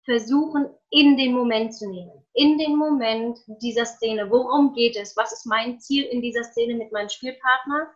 [0.06, 2.26] versuchen, in den Moment zu nehmen.
[2.34, 4.32] In den Moment dieser Szene.
[4.32, 5.16] Worum geht es?
[5.16, 7.94] Was ist mein Ziel in dieser Szene mit meinem Spielpartner?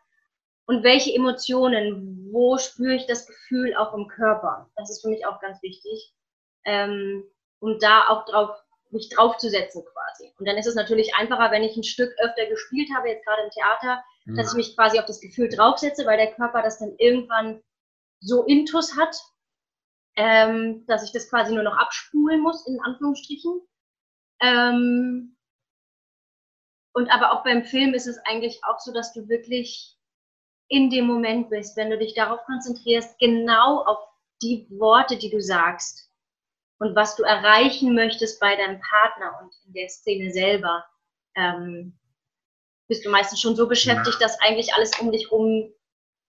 [0.67, 2.29] Und welche Emotionen?
[2.31, 4.69] Wo spüre ich das Gefühl auch im Körper?
[4.75, 6.13] Das ist für mich auch ganz wichtig.
[6.63, 7.23] Ähm,
[7.57, 8.51] um da auch drauf,
[8.91, 10.35] mich draufzusetzen quasi.
[10.37, 13.41] Und dann ist es natürlich einfacher, wenn ich ein Stück öfter gespielt habe, jetzt gerade
[13.41, 14.35] im Theater, mhm.
[14.35, 17.63] dass ich mich quasi auf das Gefühl draufsetze, weil der Körper das dann irgendwann
[18.19, 19.15] so Intus hat,
[20.17, 23.61] ähm, dass ich das quasi nur noch abspulen muss, in Anführungsstrichen.
[24.41, 25.37] Ähm,
[26.93, 29.95] und aber auch beim Film ist es eigentlich auch so, dass du wirklich
[30.69, 33.99] in dem Moment bist, wenn du dich darauf konzentrierst, genau auf
[34.41, 36.11] die Worte, die du sagst
[36.79, 40.85] und was du erreichen möchtest bei deinem Partner und in der Szene selber,
[41.35, 41.97] ähm,
[42.87, 45.71] bist du meistens schon so beschäftigt, dass eigentlich alles um dich rum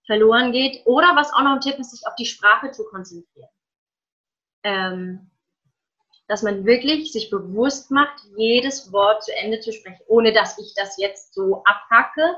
[0.06, 0.84] verloren geht.
[0.86, 3.48] Oder was auch noch ein Tipp ist, sich auf die Sprache zu konzentrieren.
[4.62, 5.30] Ähm,
[6.28, 10.74] dass man wirklich sich bewusst macht, jedes Wort zu Ende zu sprechen, ohne dass ich
[10.76, 12.36] das jetzt so abhacke.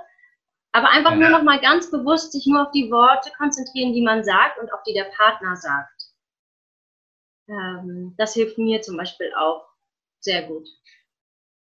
[0.72, 1.16] Aber einfach ja.
[1.16, 4.72] nur noch mal ganz bewusst sich nur auf die Worte konzentrieren, die man sagt und
[4.72, 6.04] auf die der Partner sagt.
[7.48, 9.66] Ähm, das hilft mir zum Beispiel auch
[10.20, 10.68] sehr gut.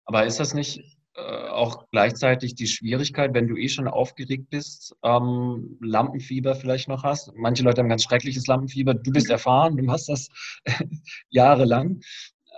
[0.05, 0.85] Aber ist das nicht
[1.19, 7.33] auch gleichzeitig die Schwierigkeit, wenn du eh schon aufgeregt bist, ähm, Lampenfieber vielleicht noch hast.
[7.37, 8.95] Manche Leute haben ganz schreckliches Lampenfieber.
[8.95, 9.33] Du bist mhm.
[9.33, 10.29] erfahren, du hast das
[11.31, 12.01] jahrelang.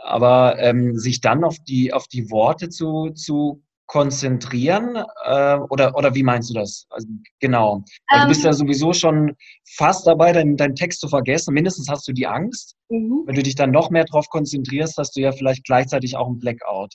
[0.05, 6.15] Aber ähm, sich dann auf die, auf die Worte zu, zu konzentrieren äh, oder, oder
[6.15, 6.87] wie meinst du das?
[6.91, 7.09] Also,
[7.41, 7.85] genau.
[8.07, 8.57] Also du bist ja ähm.
[8.57, 9.37] sowieso schon
[9.77, 11.55] fast dabei, deinen, deinen Text zu vergessen.
[11.55, 12.77] Mindestens hast du die Angst.
[12.89, 13.23] Mhm.
[13.27, 16.39] Wenn du dich dann noch mehr darauf konzentrierst, hast du ja vielleicht gleichzeitig auch einen
[16.39, 16.95] Blackout.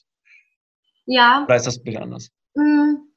[1.10, 1.44] Ja.
[1.44, 2.30] Oder ist das Bild anders?
[2.56, 3.12] Hm.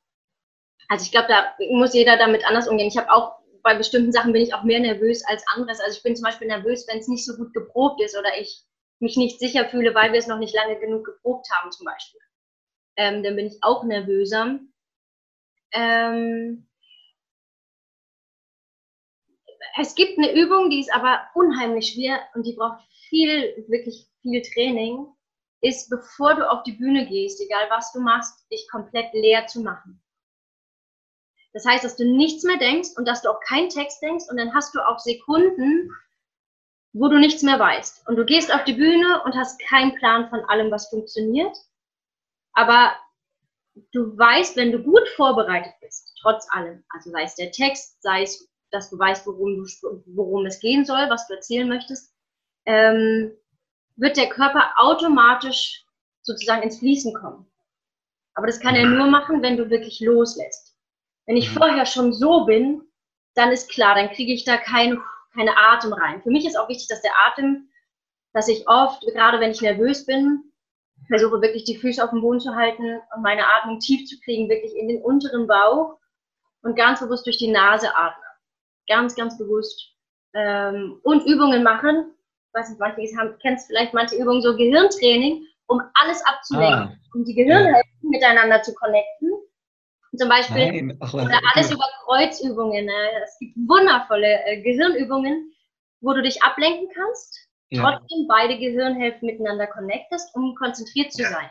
[0.88, 2.88] Also ich glaube, da muss jeder damit anders umgehen.
[2.88, 5.78] Ich habe auch bei bestimmten Sachen bin ich auch mehr nervös als anderes.
[5.78, 8.64] Also ich bin zum Beispiel nervös, wenn es nicht so gut geprobt ist oder ich
[8.98, 12.20] mich nicht sicher fühle, weil wir es noch nicht lange genug geprobt haben zum Beispiel.
[12.96, 14.58] Ähm, dann bin ich auch nervöser.
[15.72, 16.66] Ähm,
[19.78, 24.40] es gibt eine Übung, die ist aber unheimlich schwer und die braucht viel, wirklich viel
[24.42, 25.06] Training
[25.62, 29.60] ist, bevor du auf die Bühne gehst, egal was du machst, dich komplett leer zu
[29.60, 30.02] machen.
[31.54, 34.36] Das heißt, dass du nichts mehr denkst und dass du auch keinen Text denkst und
[34.36, 35.90] dann hast du auch Sekunden,
[36.92, 38.06] wo du nichts mehr weißt.
[38.08, 41.56] Und du gehst auf die Bühne und hast keinen Plan von allem, was funktioniert.
[42.54, 42.92] Aber
[43.92, 48.22] du weißt, wenn du gut vorbereitet bist, trotz allem, also sei es der Text, sei
[48.22, 49.66] es, dass du weißt, worum,
[50.06, 52.14] worum es gehen soll, was du erzählen möchtest,
[52.66, 53.32] ähm,
[53.96, 55.84] wird der Körper automatisch
[56.22, 57.46] sozusagen ins Fließen kommen.
[58.34, 60.74] Aber das kann er nur machen, wenn du wirklich loslässt.
[61.26, 61.58] Wenn ich mhm.
[61.58, 62.82] vorher schon so bin,
[63.34, 64.98] dann ist klar, dann kriege ich da kein,
[65.34, 66.22] keine Atem rein.
[66.22, 67.68] Für mich ist auch wichtig, dass der Atem,
[68.32, 70.52] dass ich oft, gerade wenn ich nervös bin,
[71.08, 74.48] versuche wirklich die Füße auf dem Boden zu halten und meine Atmung tief zu kriegen,
[74.48, 75.98] wirklich in den unteren Bauch
[76.62, 78.24] und ganz bewusst durch die Nase atmen.
[78.88, 79.94] Ganz, ganz bewusst.
[80.34, 82.14] Ähm, und Übungen machen,
[82.54, 86.96] weiß nicht, manche haben, kennst vielleicht manche Übungen, so Gehirntraining, um alles abzulenken, ah.
[87.14, 89.30] um die Gehirnhälften miteinander zu connecten.
[90.16, 92.84] Zum Beispiel Ach, oder alles über Kreuzübungen.
[92.84, 93.22] Ne?
[93.24, 95.54] Es gibt wundervolle äh, Gehirnübungen,
[96.02, 97.82] wo du dich ablenken kannst, ja.
[97.82, 101.48] trotzdem beide Gehirnhälften miteinander connectest, um konzentriert zu sein.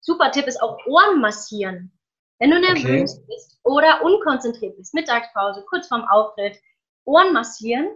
[0.00, 1.92] Super Tipp ist auch Ohren massieren.
[2.38, 3.24] Wenn du nervös okay.
[3.28, 6.58] bist oder unkonzentriert bist, Mittagspause, kurz vorm Auftritt,
[7.04, 7.88] Ohren massieren.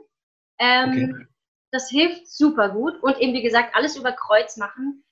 [0.58, 1.29] Ähm, okay
[1.72, 5.04] das hilft super gut und eben wie gesagt alles über Kreuz machen,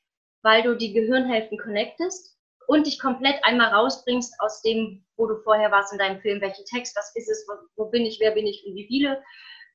[0.43, 5.71] weil du die Gehirnhälften connectest und dich komplett einmal rausbringst aus dem, wo du vorher
[5.71, 8.65] warst in deinem Film, welchen Text, was ist es, wo, bin ich, wer bin ich
[8.67, 9.23] und wie viele,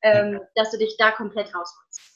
[0.04, 2.14] ähm, dass du dich da komplett rausholst.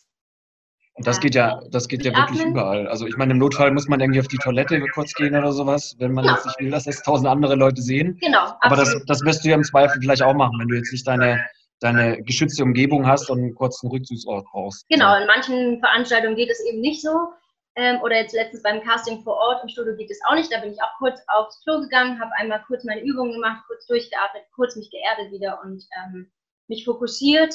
[0.94, 2.88] Und das geht ja, das geht ja wirklich überall.
[2.88, 5.96] Also ich meine, im Notfall muss man irgendwie auf die Toilette kurz gehen oder sowas,
[6.00, 6.36] wenn man genau.
[6.36, 8.18] jetzt nicht will, dass das tausend andere Leute sehen.
[8.20, 8.54] Genau.
[8.62, 11.08] Aber das, das wirst du ja im Zweifel vielleicht auch machen, wenn du jetzt nicht
[11.08, 11.46] deine
[11.80, 14.88] deine geschützte Umgebung hast und einen kurzen Rückzugsort brauchst.
[14.90, 17.34] Genau, in manchen Veranstaltungen geht es eben nicht so.
[17.76, 20.52] Ähm, oder jetzt letztens beim Casting vor Ort im Studio geht es auch nicht.
[20.52, 23.86] Da bin ich auch kurz aufs Klo gegangen, habe einmal kurz meine Übungen gemacht, kurz
[23.86, 26.32] durchgeatmet, kurz mich geerdet wieder und ähm,
[26.68, 27.54] mich fokussiert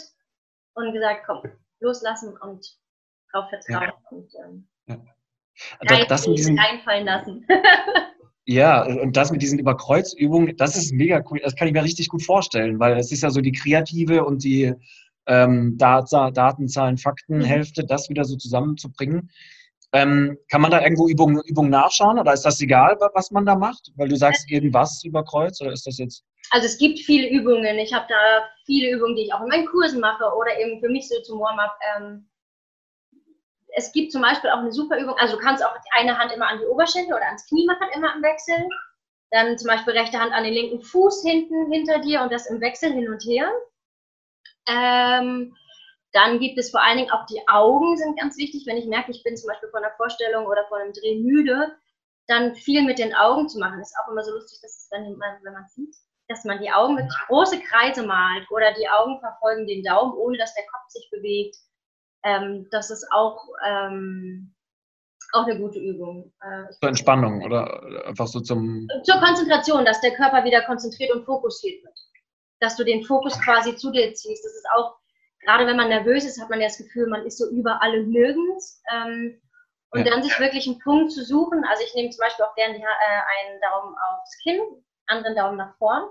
[0.74, 1.42] und gesagt, komm,
[1.80, 2.64] loslassen und
[3.32, 3.94] drauf vertrauen ja.
[4.10, 4.96] und ähm, ja.
[5.80, 7.46] das, das mit diesem, reinfallen lassen.
[8.44, 11.40] Ja, und das mit diesen Überkreuzübungen, das ist mega cool.
[11.42, 14.42] Das kann ich mir richtig gut vorstellen, weil es ist ja so die kreative und
[14.42, 14.74] die
[15.26, 17.86] ähm, Daten, Zahlen, Faktenhälfte, mhm.
[17.86, 19.30] das wieder so zusammenzubringen.
[19.92, 23.54] Ähm, kann man da irgendwo Übungen, Übungen nachschauen oder ist das egal, was man da
[23.54, 23.92] macht?
[23.96, 26.24] Weil du sagst irgendwas über Kreuz oder ist das jetzt?
[26.50, 27.78] Also es gibt viele Übungen.
[27.78, 30.88] Ich habe da viele Übungen, die ich auch in meinen Kursen mache oder eben für
[30.88, 31.78] mich so zum Warm-up.
[31.96, 32.26] Ähm,
[33.74, 36.48] es gibt zum Beispiel auch eine super Übung, also du kannst auch eine Hand immer
[36.48, 38.68] an die Oberschenkel oder ans Knie machen, immer im Wechsel.
[39.30, 42.60] Dann zum Beispiel rechte Hand an den linken Fuß hinten hinter dir und das im
[42.60, 43.50] Wechsel hin und her.
[44.68, 45.56] Ähm,
[46.12, 48.64] dann gibt es vor allen Dingen auch die Augen sind ganz wichtig.
[48.66, 51.74] Wenn ich merke, ich bin zum Beispiel vor einer Vorstellung oder vor einem Dreh müde,
[52.26, 53.80] dann viel mit den Augen zu machen.
[53.80, 55.96] Ist auch immer so lustig, dass es, man, wenn man sieht,
[56.28, 60.36] dass man die Augen wirklich große Kreise malt oder die Augen verfolgen den Daumen, ohne
[60.36, 61.56] dass der Kopf sich bewegt.
[62.24, 64.54] Ähm, das ist auch, ähm,
[65.32, 66.32] auch eine gute Übung.
[66.40, 68.88] Äh, Zur Entspannung oder einfach so zum.
[69.02, 71.98] Zur Konzentration, dass der Körper wieder konzentriert und fokussiert wird.
[72.60, 74.44] Dass du den Fokus quasi zu dir ziehst.
[74.44, 74.96] Das ist auch,
[75.40, 78.10] gerade wenn man nervös ist, hat man ja das Gefühl, man ist so überall und
[78.10, 78.82] nirgends.
[78.92, 79.40] Ähm,
[79.92, 80.10] und ja.
[80.10, 81.64] dann sich wirklich einen Punkt zu suchen.
[81.68, 84.60] Also ich nehme zum Beispiel auch gerne äh, einen Daumen aufs Kinn,
[85.06, 86.04] anderen Daumen nach vorn.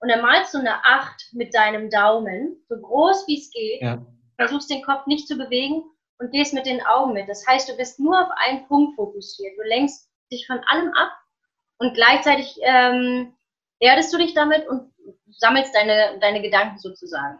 [0.00, 3.82] Und dann malst du eine Acht mit deinem Daumen, so groß wie es geht.
[3.82, 4.04] Ja.
[4.40, 5.82] Versuchst den Kopf nicht zu bewegen
[6.18, 7.28] und gehst mit den Augen mit.
[7.28, 9.52] Das heißt, du bist nur auf einen Punkt fokussiert.
[9.56, 11.12] Du lenkst dich von allem ab
[11.78, 13.34] und gleichzeitig ähm,
[13.80, 14.92] erdest du dich damit und
[15.30, 17.38] sammelst deine, deine Gedanken sozusagen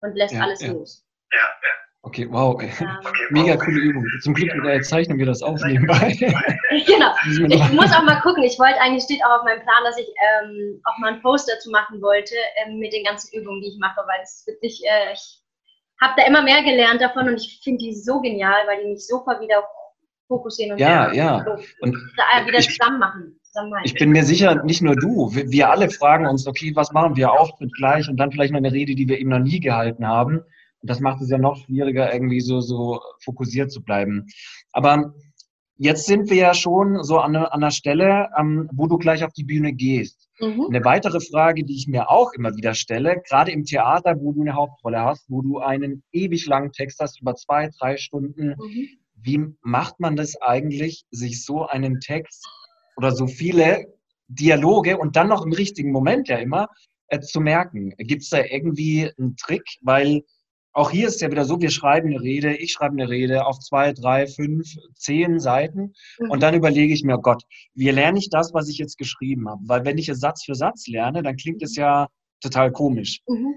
[0.00, 1.04] und lässt ja, alles los.
[1.32, 1.70] Ja, ja.
[2.04, 2.54] Okay, wow.
[2.54, 2.70] Okay,
[3.30, 4.04] Mega coole Übung.
[4.22, 6.16] Zum Glück äh, zeichnen wir das auf nebenbei.
[6.18, 7.14] genau.
[7.26, 8.42] Ich muss auch mal gucken.
[8.42, 11.48] Ich wollte eigentlich, steht auch auf meinem Plan, dass ich ähm, auch mal einen Post
[11.48, 15.12] dazu machen wollte ähm, mit den ganzen Übungen, die ich mache, weil es wirklich, äh,
[15.12, 15.41] ich
[16.00, 19.06] habe da immer mehr gelernt davon und ich finde die so genial, weil die mich
[19.06, 19.62] sofort wieder
[20.26, 21.44] fokussieren und ja, ja.
[21.80, 23.38] und da wieder ich, zusammen machen.
[23.84, 27.32] Ich bin mir sicher, nicht nur du, wir alle fragen uns, okay, was machen wir
[27.32, 30.38] Auftritt gleich und dann vielleicht mal eine Rede, die wir eben noch nie gehalten haben.
[30.38, 34.26] Und das macht es ja noch schwieriger, irgendwie so, so fokussiert zu bleiben.
[34.72, 35.12] Aber
[35.76, 39.32] jetzt sind wir ja schon so an, an einer Stelle, ähm, wo du gleich auf
[39.34, 40.30] die Bühne gehst.
[40.42, 40.66] Mhm.
[40.70, 44.40] Eine weitere Frage, die ich mir auch immer wieder stelle, gerade im Theater, wo du
[44.40, 48.88] eine Hauptrolle hast, wo du einen ewig langen Text hast, über zwei, drei Stunden, mhm.
[49.14, 52.44] wie macht man das eigentlich, sich so einen Text
[52.96, 53.86] oder so viele
[54.26, 56.68] Dialoge und dann noch im richtigen Moment ja immer
[57.06, 57.94] äh, zu merken?
[57.98, 59.62] Gibt es da irgendwie einen Trick?
[59.82, 60.22] Weil
[60.72, 63.44] auch hier ist es ja wieder so, wir schreiben eine Rede, ich schreibe eine Rede
[63.46, 66.30] auf zwei, drei, fünf, zehn Seiten mhm.
[66.30, 69.62] und dann überlege ich mir, Gott, wie lerne ich das, was ich jetzt geschrieben habe?
[69.66, 72.08] Weil wenn ich es Satz für Satz lerne, dann klingt es ja
[72.40, 73.20] total komisch.
[73.28, 73.54] Mhm.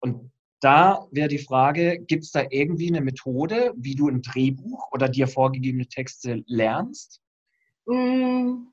[0.00, 4.90] Und da wäre die Frage, gibt es da irgendwie eine Methode, wie du ein Drehbuch
[4.92, 7.20] oder dir vorgegebene Texte lernst?
[7.86, 8.68] Mhm.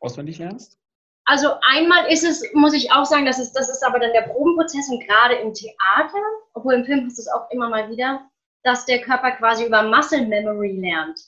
[0.00, 0.78] Auswendig lernst?
[1.26, 4.22] Also einmal ist es, muss ich auch sagen, das ist, das ist aber dann der
[4.22, 8.28] Probenprozess und gerade im Theater, obwohl im Film ist es auch immer mal wieder,
[8.62, 11.18] dass der Körper quasi über Muscle Memory lernt.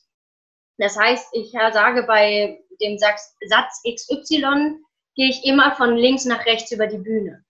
[0.79, 4.77] Das heißt, ich sage bei dem Satz XY,
[5.15, 7.43] gehe ich immer von links nach rechts über die Bühne.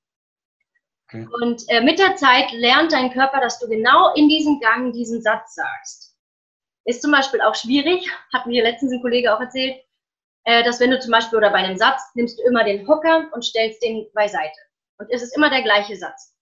[1.08, 1.26] Okay.
[1.40, 5.22] Und äh, mit der Zeit lernt dein Körper, dass du genau in diesem Gang diesen
[5.22, 6.16] Satz sagst.
[6.84, 9.80] Ist zum Beispiel auch schwierig, hat mir letztens ein Kollege auch erzählt,
[10.46, 13.28] äh, dass wenn du zum Beispiel oder bei einem Satz nimmst du immer den Hocker
[13.32, 14.58] und stellst den beiseite.
[14.98, 16.34] Und es ist immer der gleiche Satz.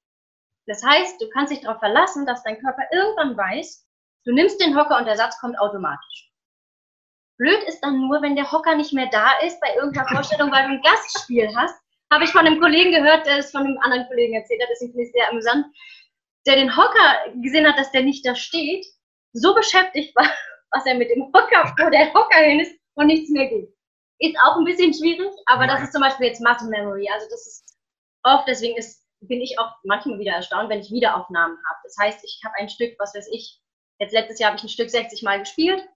[0.66, 3.86] Das heißt, du kannst dich darauf verlassen, dass dein Körper irgendwann weiß,
[4.24, 6.30] du nimmst den Hocker und der Satz kommt automatisch.
[7.38, 10.68] Blöd ist dann nur, wenn der Hocker nicht mehr da ist bei irgendeiner Vorstellung, weil
[10.68, 11.74] du ein Gastspiel hast.
[12.12, 14.92] Habe ich von einem Kollegen gehört, der es von einem anderen Kollegen erzählt hat, deswegen
[14.92, 15.66] finde ich sehr amüsant,
[16.46, 18.86] der den Hocker gesehen hat, dass der nicht da steht,
[19.32, 20.30] so beschäftigt war,
[20.70, 23.73] was er mit dem Hocker, wo der Hocker hin ist und nichts mehr geht.
[24.24, 27.06] Ist auch ein bisschen schwierig, aber das ist zum Beispiel jetzt Muscle Memory.
[27.12, 27.76] Also das ist
[28.22, 31.78] oft, deswegen ist, bin ich auch manchmal wieder erstaunt, wenn ich Wiederaufnahmen habe.
[31.82, 33.60] Das heißt, ich habe ein Stück, was weiß ich,
[33.98, 35.86] jetzt letztes Jahr habe ich ein Stück 60 Mal gespielt,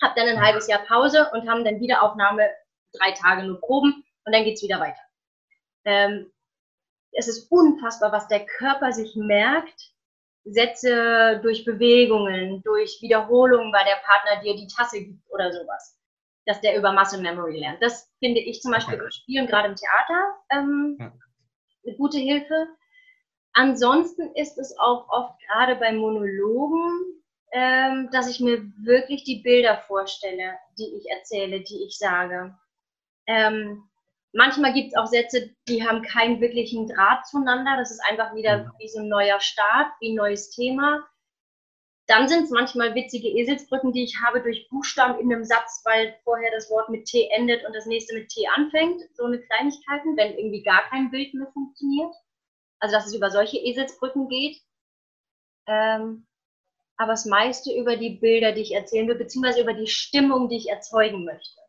[0.00, 2.48] habe dann ein halbes Jahr Pause und haben dann Wiederaufnahme
[2.92, 5.02] drei Tage nur Proben und dann geht es wieder weiter.
[5.84, 6.30] Ähm,
[7.10, 9.90] es ist unfassbar, was der Körper sich merkt,
[10.44, 15.98] Sätze durch Bewegungen, durch Wiederholungen, weil der Partner dir die Tasse gibt oder sowas
[16.46, 17.82] dass der über Muscle Memory lernt.
[17.82, 19.04] Das finde ich zum Beispiel okay.
[19.04, 21.12] im Spielen, gerade im Theater, ähm, ja.
[21.86, 22.68] eine gute Hilfe.
[23.54, 29.78] Ansonsten ist es auch oft gerade bei Monologen, ähm, dass ich mir wirklich die Bilder
[29.86, 32.58] vorstelle, die ich erzähle, die ich sage.
[33.26, 33.88] Ähm,
[34.32, 37.76] manchmal gibt es auch Sätze, die haben keinen wirklichen Draht zueinander.
[37.76, 41.06] Das ist einfach wieder wie so ein neuer Start, wie ein neues Thema.
[42.06, 46.14] Dann sind es manchmal witzige Eselsbrücken, die ich habe durch Buchstaben in einem Satz, weil
[46.22, 49.02] vorher das Wort mit T endet und das nächste mit T anfängt.
[49.14, 52.14] So eine Kleinigkeiten, wenn irgendwie gar kein Bild mehr funktioniert.
[52.78, 54.60] Also dass es über solche Eselsbrücken geht.
[55.66, 56.26] Ähm,
[56.96, 60.58] aber das meiste über die Bilder, die ich erzählen will, beziehungsweise über die Stimmung, die
[60.58, 61.60] ich erzeugen möchte.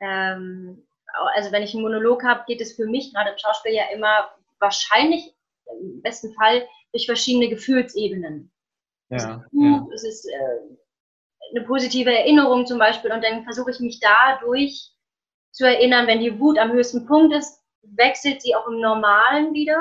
[0.00, 0.86] Ähm,
[1.34, 4.30] also wenn ich einen Monolog habe, geht es für mich gerade im Schauspiel ja immer
[4.58, 5.34] wahrscheinlich
[5.80, 8.50] im besten Fall durch verschiedene Gefühlsebenen.
[9.10, 9.86] Ja, ja.
[9.94, 14.92] Es ist äh, eine positive Erinnerung zum Beispiel und dann versuche ich mich dadurch
[15.52, 19.78] zu erinnern, wenn die Wut am höchsten Punkt ist, wechselt sie auch im Normalen wieder,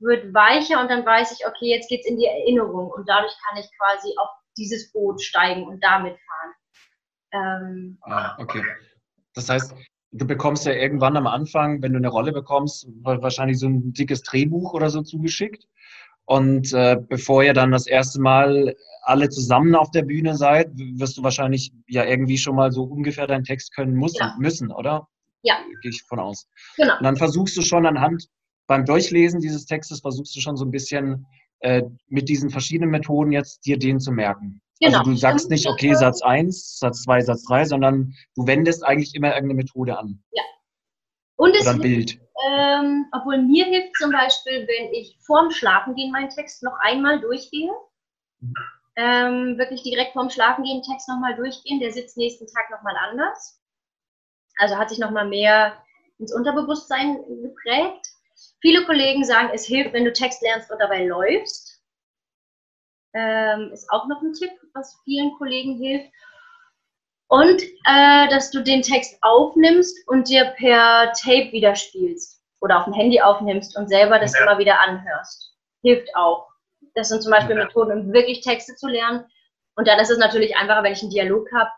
[0.00, 3.58] wird weicher und dann weiß ich, okay, jetzt geht's in die Erinnerung und dadurch kann
[3.58, 6.54] ich quasi auf dieses Boot steigen und damit fahren.
[7.32, 8.62] Ähm, ah, okay.
[9.34, 9.74] Das heißt,
[10.12, 14.22] du bekommst ja irgendwann am Anfang, wenn du eine Rolle bekommst, wahrscheinlich so ein dickes
[14.22, 15.68] Drehbuch oder so zugeschickt.
[16.30, 21.18] Und äh, bevor ihr dann das erste Mal alle zusammen auf der Bühne seid, wirst
[21.18, 24.36] du wahrscheinlich ja irgendwie schon mal so ungefähr deinen Text können müssen, ja.
[24.38, 25.08] müssen oder?
[25.42, 25.56] Ja.
[25.82, 26.46] Gehe ich von aus.
[26.76, 26.96] Genau.
[26.98, 28.28] Und dann versuchst du schon anhand,
[28.68, 31.26] beim Durchlesen dieses Textes, versuchst du schon so ein bisschen
[31.62, 34.62] äh, mit diesen verschiedenen Methoden jetzt dir den zu merken.
[34.80, 34.98] Also genau.
[34.98, 39.16] Also du sagst nicht, okay, Satz 1, Satz 2, Satz 3, sondern du wendest eigentlich
[39.16, 40.22] immer irgendeine Methode an.
[40.30, 40.44] Ja.
[41.40, 42.20] Und es Oder ein Bild.
[42.46, 47.70] Ähm, obwohl mir hilft zum Beispiel, wenn ich vorm Schlafengehen meinen Text noch einmal durchgehe.
[48.96, 51.80] Ähm, wirklich direkt vorm Schlafengehen Text nochmal durchgehen.
[51.80, 53.58] Der sitzt nächsten Tag nochmal anders.
[54.58, 55.82] Also hat sich nochmal mehr
[56.18, 58.06] ins Unterbewusstsein geprägt.
[58.60, 61.82] Viele Kollegen sagen, es hilft, wenn du Text lernst und dabei läufst.
[63.14, 66.12] Ähm, ist auch noch ein Tipp, was vielen Kollegen hilft.
[67.30, 72.84] Und äh, dass du den Text aufnimmst und dir per Tape wieder spielst oder auf
[72.86, 74.42] dem Handy aufnimmst und selber das ja.
[74.42, 75.54] immer wieder anhörst.
[75.82, 76.48] Hilft auch.
[76.96, 77.64] Das sind zum Beispiel ja.
[77.64, 79.24] Methoden, um wirklich Texte zu lernen.
[79.76, 81.70] Und dann ist es natürlich einfacher, wenn ich einen Dialog habe.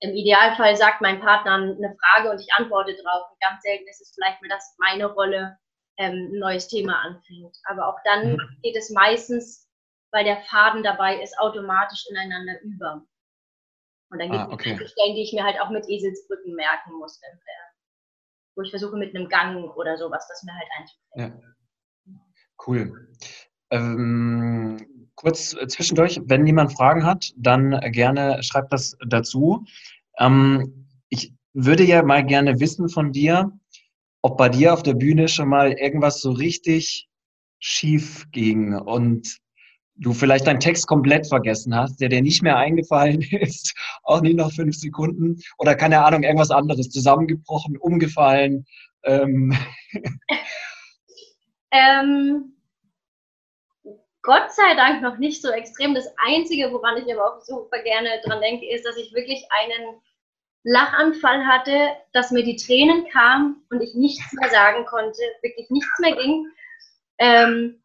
[0.00, 3.30] Im Idealfall sagt mein Partner eine Frage und ich antworte drauf.
[3.30, 5.58] Und ganz selten ist es vielleicht mal, dass meine Rolle
[5.98, 7.54] ähm, ein neues Thema anfängt.
[7.64, 8.58] Aber auch dann mhm.
[8.62, 9.68] geht es meistens,
[10.12, 13.04] weil der Faden dabei ist, automatisch ineinander über.
[14.10, 14.74] Und dann gibt es ah, okay.
[14.74, 17.36] Stellen, die ich mir halt auch mit Eselsbrücken merken muss, äh,
[18.56, 21.42] wo ich versuche mit einem Gang oder sowas, das mir halt einzubringen.
[21.42, 22.16] Ja.
[22.66, 23.08] Cool.
[23.70, 29.64] Ähm, kurz zwischendurch, wenn jemand Fragen hat, dann gerne schreibt das dazu.
[30.18, 33.52] Ähm, ich würde ja mal gerne wissen von dir,
[34.22, 37.08] ob bei dir auf der Bühne schon mal irgendwas so richtig
[37.60, 39.38] schief ging und
[40.00, 44.36] du vielleicht deinen Text komplett vergessen hast, der dir nicht mehr eingefallen ist, auch nicht
[44.36, 48.66] noch fünf Sekunden oder keine Ahnung, irgendwas anderes, zusammengebrochen, umgefallen.
[49.04, 49.56] Ähm.
[51.70, 52.56] ähm,
[54.22, 55.94] Gott sei Dank noch nicht so extrem.
[55.94, 60.00] Das Einzige, woran ich aber auch super gerne dran denke, ist, dass ich wirklich einen
[60.62, 65.98] Lachanfall hatte, dass mir die Tränen kamen und ich nichts mehr sagen konnte, wirklich nichts
[66.00, 66.46] mehr ging.
[67.18, 67.79] Ähm,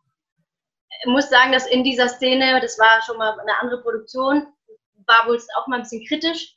[1.06, 4.48] muss sagen, dass in dieser Szene, das war schon mal eine andere Produktion,
[5.08, 6.56] war wohl auch mal ein bisschen kritisch.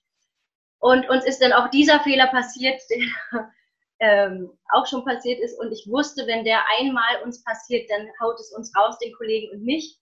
[0.80, 3.52] Und uns ist dann auch dieser Fehler passiert, der
[4.00, 5.58] ähm, auch schon passiert ist.
[5.58, 9.50] Und ich wusste, wenn der einmal uns passiert, dann haut es uns raus, den Kollegen
[9.52, 9.98] und mich.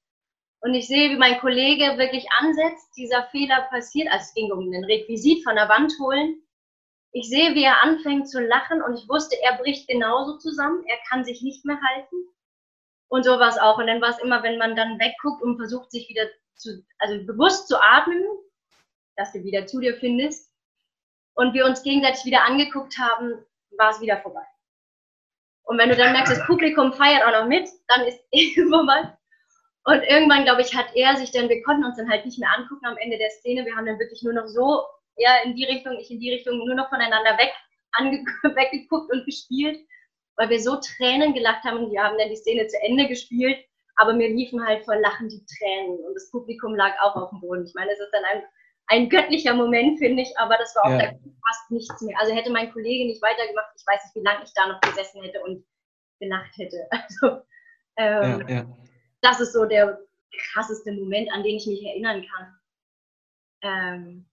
[0.61, 4.09] Und ich sehe, wie mein Kollege wirklich ansetzt, dieser Fehler passiert.
[4.11, 6.43] Also es ging um ein Requisit von der Wand holen.
[7.13, 10.85] Ich sehe, wie er anfängt zu lachen und ich wusste, er bricht genauso zusammen.
[10.87, 12.17] Er kann sich nicht mehr halten.
[13.09, 13.79] Und so war es auch.
[13.79, 17.25] Und dann war es immer, wenn man dann wegguckt und versucht, sich wieder zu, also
[17.25, 18.25] bewusst zu atmen,
[19.17, 20.53] dass du wieder zu dir findest.
[21.35, 23.45] Und wir uns gegenseitig wieder angeguckt haben,
[23.77, 24.47] war es wieder vorbei.
[25.65, 29.17] Und wenn du dann merkst, das Publikum feiert auch noch mit, dann ist eh vorbei.
[29.85, 32.53] Und irgendwann, glaube ich, hat er sich dann, wir konnten uns dann halt nicht mehr
[32.57, 33.65] angucken am Ende der Szene.
[33.65, 34.85] Wir haben dann wirklich nur noch so,
[35.17, 37.53] ja, in die Richtung, ich in die Richtung, nur noch voneinander weg,
[38.43, 39.79] weggeguckt und gespielt
[40.37, 43.59] weil wir so Tränen gelacht haben und wir haben dann die Szene zu Ende gespielt,
[43.97, 47.41] aber mir liefen halt vor Lachen die Tränen und das Publikum lag auch auf dem
[47.41, 47.65] Boden.
[47.65, 48.43] Ich meine, es ist dann ein,
[48.89, 51.11] ein göttlicher Moment, finde ich, aber das war auch ja.
[51.47, 52.17] fast nichts mehr.
[52.21, 55.23] Also hätte mein Kollege nicht weitergemacht, ich weiß nicht, wie lange ich da noch gesessen
[55.23, 55.65] hätte und
[56.21, 56.89] gelacht hätte.
[57.99, 58.67] Also, ähm, ja, ja.
[59.23, 59.99] das ist so der
[60.53, 62.55] krasseste Moment, an den ich mich erinnern kann.
[63.63, 64.27] Ähm,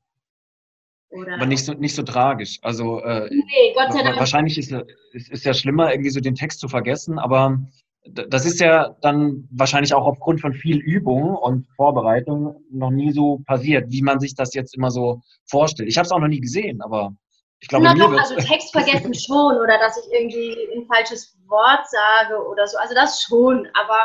[1.13, 2.59] oder aber nicht so, nicht so tragisch.
[2.61, 4.17] Also äh, nee, Gott sei Dank.
[4.17, 4.71] wahrscheinlich ist
[5.13, 7.59] es ist ja schlimmer, irgendwie so den Text zu vergessen, aber
[8.05, 13.41] das ist ja dann wahrscheinlich auch aufgrund von viel Übung und Vorbereitung noch nie so
[13.45, 15.87] passiert, wie man sich das jetzt immer so vorstellt.
[15.87, 17.13] Ich habe es auch noch nie gesehen, aber
[17.61, 21.37] ich glaube, Na mir doch, also Text vergessen schon oder dass ich irgendwie ein falsches
[21.47, 22.77] Wort sage oder so.
[22.77, 23.99] Also das schon, aber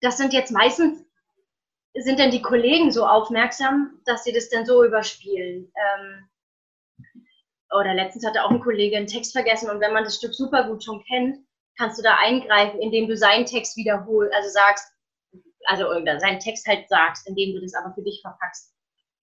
[0.00, 1.05] das sind jetzt meistens
[1.98, 5.72] sind denn die Kollegen so aufmerksam, dass sie das dann so überspielen?
[5.74, 6.28] Ähm,
[7.74, 10.68] oder letztens hatte auch ein Kollege einen Text vergessen und wenn man das Stück super
[10.68, 11.38] gut schon kennt,
[11.76, 14.92] kannst du da eingreifen, indem du seinen Text wiederholst, also sagst,
[15.66, 18.72] also oder seinen Text halt sagst, indem du das aber für dich verpackst.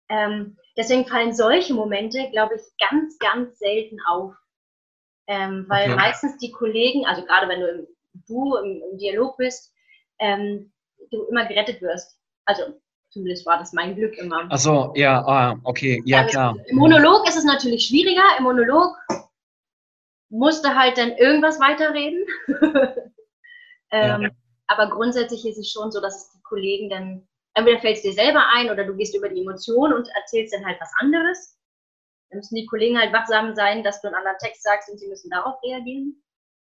[0.09, 4.35] Ähm, deswegen fallen solche Momente, glaube ich, ganz, ganz selten auf.
[5.29, 5.97] Ähm, weil okay.
[5.97, 7.87] meistens die Kollegen, also gerade wenn du im,
[8.27, 9.73] du im, im Dialog bist,
[10.19, 10.73] ähm,
[11.11, 12.19] du immer gerettet wirst.
[12.45, 12.63] Also
[13.11, 14.47] zumindest war das mein Glück immer.
[14.49, 16.57] Ach so, ja, ah, okay, ja, klar.
[16.67, 18.25] Im Monolog ist es natürlich schwieriger.
[18.39, 18.97] Im Monolog
[20.31, 22.25] musste halt dann irgendwas weiterreden.
[23.91, 24.31] ähm, ja.
[24.67, 28.15] Aber grundsätzlich ist es schon so, dass es die Kollegen dann, entweder fällt es dir
[28.15, 31.59] selber ein oder du gehst über die Emotionen und erzählst dann halt was anderes.
[32.31, 35.09] Da müssen die Kollegen halt wachsam sein, dass du einen anderen Text sagst und sie
[35.09, 36.23] müssen darauf reagieren.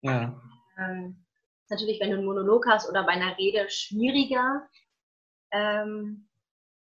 [0.01, 0.41] Ja.
[0.79, 1.23] Ähm,
[1.69, 4.67] natürlich, wenn du einen Monolog hast oder bei einer Rede schwieriger.
[5.53, 6.27] Ähm,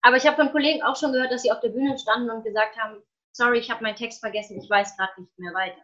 [0.01, 2.43] aber ich habe von Kollegen auch schon gehört, dass sie auf der Bühne standen und
[2.43, 3.01] gesagt haben,
[3.32, 5.82] sorry, ich habe meinen Text vergessen, ich weiß gerade nicht mehr weiter.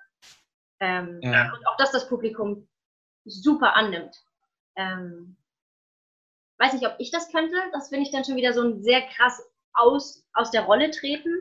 [0.80, 1.54] Ähm, ja.
[1.54, 2.68] Und auch, dass das Publikum
[3.26, 4.16] super annimmt.
[4.76, 5.38] Ähm,
[6.58, 7.56] weiß nicht, ob ich das könnte.
[7.74, 9.42] Das finde ich dann schon wieder so ein sehr krass
[9.74, 11.32] aus, aus der Rolle treten.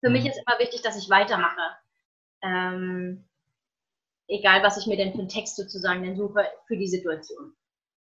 [0.00, 0.16] Für mhm.
[0.16, 1.76] mich ist immer wichtig, dass ich weitermache.
[2.42, 3.24] Ähm,
[4.28, 7.54] egal, was ich mir denn für einen Text sozusagen dann suche für die Situation.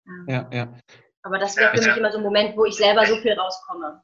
[0.06, 0.74] Ähm, ja, ja.
[1.24, 4.02] Aber das wäre für mich immer so ein Moment, wo ich selber so viel rauskomme.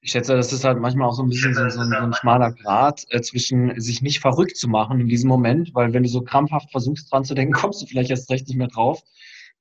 [0.00, 2.14] Ich schätze, das ist halt manchmal auch so ein bisschen so, so, ein, so ein,
[2.14, 6.08] schmaler Grad äh, zwischen sich nicht verrückt zu machen in diesem Moment, weil wenn du
[6.08, 9.02] so krampfhaft versuchst dran zu denken, kommst du vielleicht erst recht nicht mehr drauf.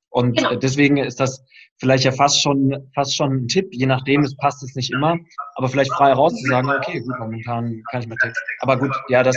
[0.10, 0.56] Und genau.
[0.56, 1.44] deswegen ist das
[1.80, 5.18] vielleicht ja fast schon, fast schon ein Tipp, je nachdem, es passt es nicht immer,
[5.56, 8.42] aber vielleicht frei raus zu sagen, okay, gut, momentan kann ich mal Text.
[8.60, 9.36] Aber gut, ja, das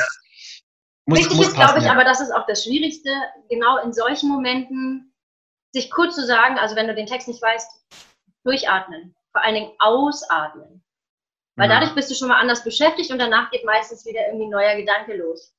[1.06, 1.92] muss, Wichtig muss ist, glaube ich, ja.
[1.92, 3.10] aber das ist auch das Schwierigste,
[3.48, 5.09] genau in solchen Momenten
[5.72, 7.70] sich kurz zu sagen, also wenn du den Text nicht weißt,
[8.44, 10.82] durchatmen, vor allen Dingen ausatmen.
[11.56, 11.78] Weil ja.
[11.78, 14.76] dadurch bist du schon mal anders beschäftigt und danach geht meistens wieder irgendwie ein neuer
[14.76, 15.54] Gedanke los.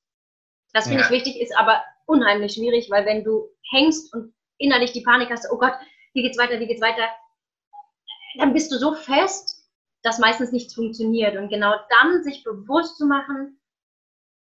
[0.72, 1.06] Das finde ja.
[1.06, 5.46] ich wichtig, ist aber unheimlich schwierig, weil wenn du hängst und innerlich die Panik hast,
[5.50, 5.74] oh Gott,
[6.14, 7.08] wie geht's weiter, wie geht's weiter,
[8.38, 9.68] dann bist du so fest,
[10.02, 11.36] dass meistens nichts funktioniert.
[11.36, 13.60] Und genau dann sich bewusst zu machen,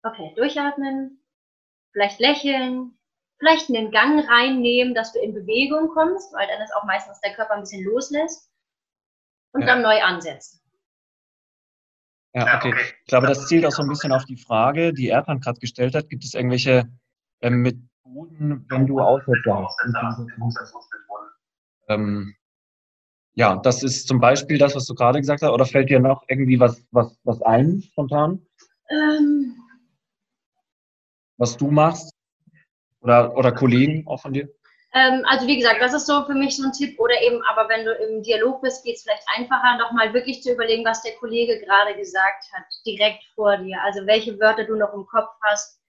[0.04, 1.24] okay, durchatmen,
[1.92, 2.98] vielleicht lächeln,
[3.44, 7.34] vielleicht einen Gang reinnehmen, dass du in Bewegung kommst, weil dann ist auch meistens der
[7.34, 8.50] Körper ein bisschen loslässt
[9.52, 9.68] und ja.
[9.68, 10.62] dann neu ansetzen.
[12.34, 12.74] Ja, okay.
[13.02, 15.94] Ich glaube, das zielt auch so ein bisschen auf die Frage, die Erdmann gerade gestellt
[15.94, 16.10] hat.
[16.10, 16.90] Gibt es irgendwelche
[17.42, 19.80] ähm, Methoden, wenn du Aussätze hast?
[21.90, 22.34] Ähm,
[23.36, 25.52] ja, das ist zum Beispiel das, was du gerade gesagt hast.
[25.52, 28.42] Oder fällt dir noch irgendwie was, was, was ein, spontan?
[28.90, 29.56] Ähm.
[31.38, 32.14] Was du machst?
[33.04, 34.50] Oder, oder Kollegen auch von dir?
[34.94, 37.00] Ähm, also wie gesagt, das ist so für mich so ein Tipp.
[37.00, 40.54] Oder eben, aber wenn du im Dialog bist, geht es vielleicht einfacher, nochmal wirklich zu
[40.54, 43.82] überlegen, was der Kollege gerade gesagt hat, direkt vor dir.
[43.84, 45.82] Also welche Wörter du noch im Kopf hast,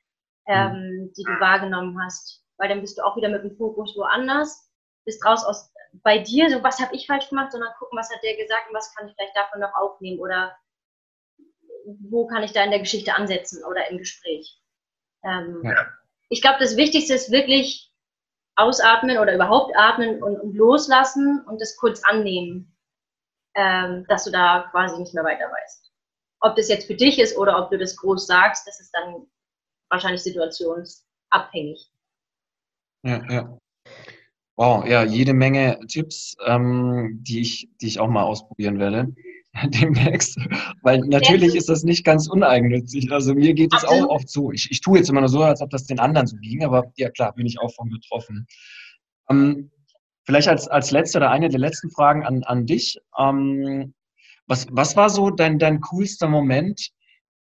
[0.46, 1.12] ähm, mhm.
[1.16, 2.42] die du wahrgenommen hast.
[2.56, 4.70] Weil dann bist du auch wieder mit dem Fokus woanders,
[5.04, 5.70] bist raus aus
[6.02, 8.74] bei dir, so was habe ich falsch gemacht, sondern gucken, was hat der gesagt und
[8.74, 10.56] was kann ich vielleicht davon noch aufnehmen oder
[12.00, 14.60] wo kann ich da in der Geschichte ansetzen oder im Gespräch.
[15.22, 15.86] Ähm, ja.
[16.28, 17.90] Ich glaube, das Wichtigste ist wirklich
[18.56, 22.76] ausatmen oder überhaupt atmen und, und loslassen und das kurz annehmen,
[23.54, 25.92] ähm, dass du da quasi nicht mehr weiter weißt.
[26.40, 29.26] Ob das jetzt für dich ist oder ob du das groß sagst, das ist dann
[29.90, 31.90] wahrscheinlich situationsabhängig.
[33.04, 33.58] Ja, ja.
[34.56, 39.12] Wow, ja, jede Menge Tipps, ähm, die, ich, die ich auch mal ausprobieren werde
[39.64, 40.38] demnächst.
[40.82, 43.10] Weil natürlich ist das nicht ganz uneigennützig.
[43.12, 44.52] Also mir geht es auch oft so.
[44.52, 46.92] Ich, ich tue jetzt immer nur so, als ob das den anderen so ging, aber
[46.96, 48.46] ja klar, bin ich auch von betroffen.
[49.30, 49.70] Ähm,
[50.24, 52.98] vielleicht als, als letzte oder eine der letzten Fragen an, an dich.
[53.18, 53.94] Ähm,
[54.46, 56.90] was, was war so dein, dein coolster Moment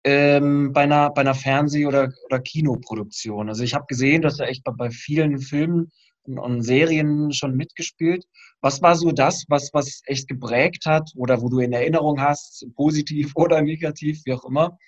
[0.05, 3.49] ähm, bei, einer, bei einer Fernseh- oder, oder Kinoproduktion?
[3.49, 5.91] Also ich habe gesehen, dass du echt bei, bei vielen Filmen
[6.27, 8.25] und, Serien schon mitgespielt.
[8.61, 12.67] Was war so das, was, was echt geprägt hat oder wo du in Erinnerung hast,
[12.77, 14.79] positiv oder negativ, wie auch immer,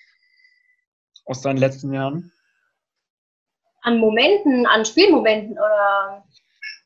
[1.25, 2.31] aus deinen letzten Jahren?
[3.81, 6.25] An Momenten, an Spielmomenten oder?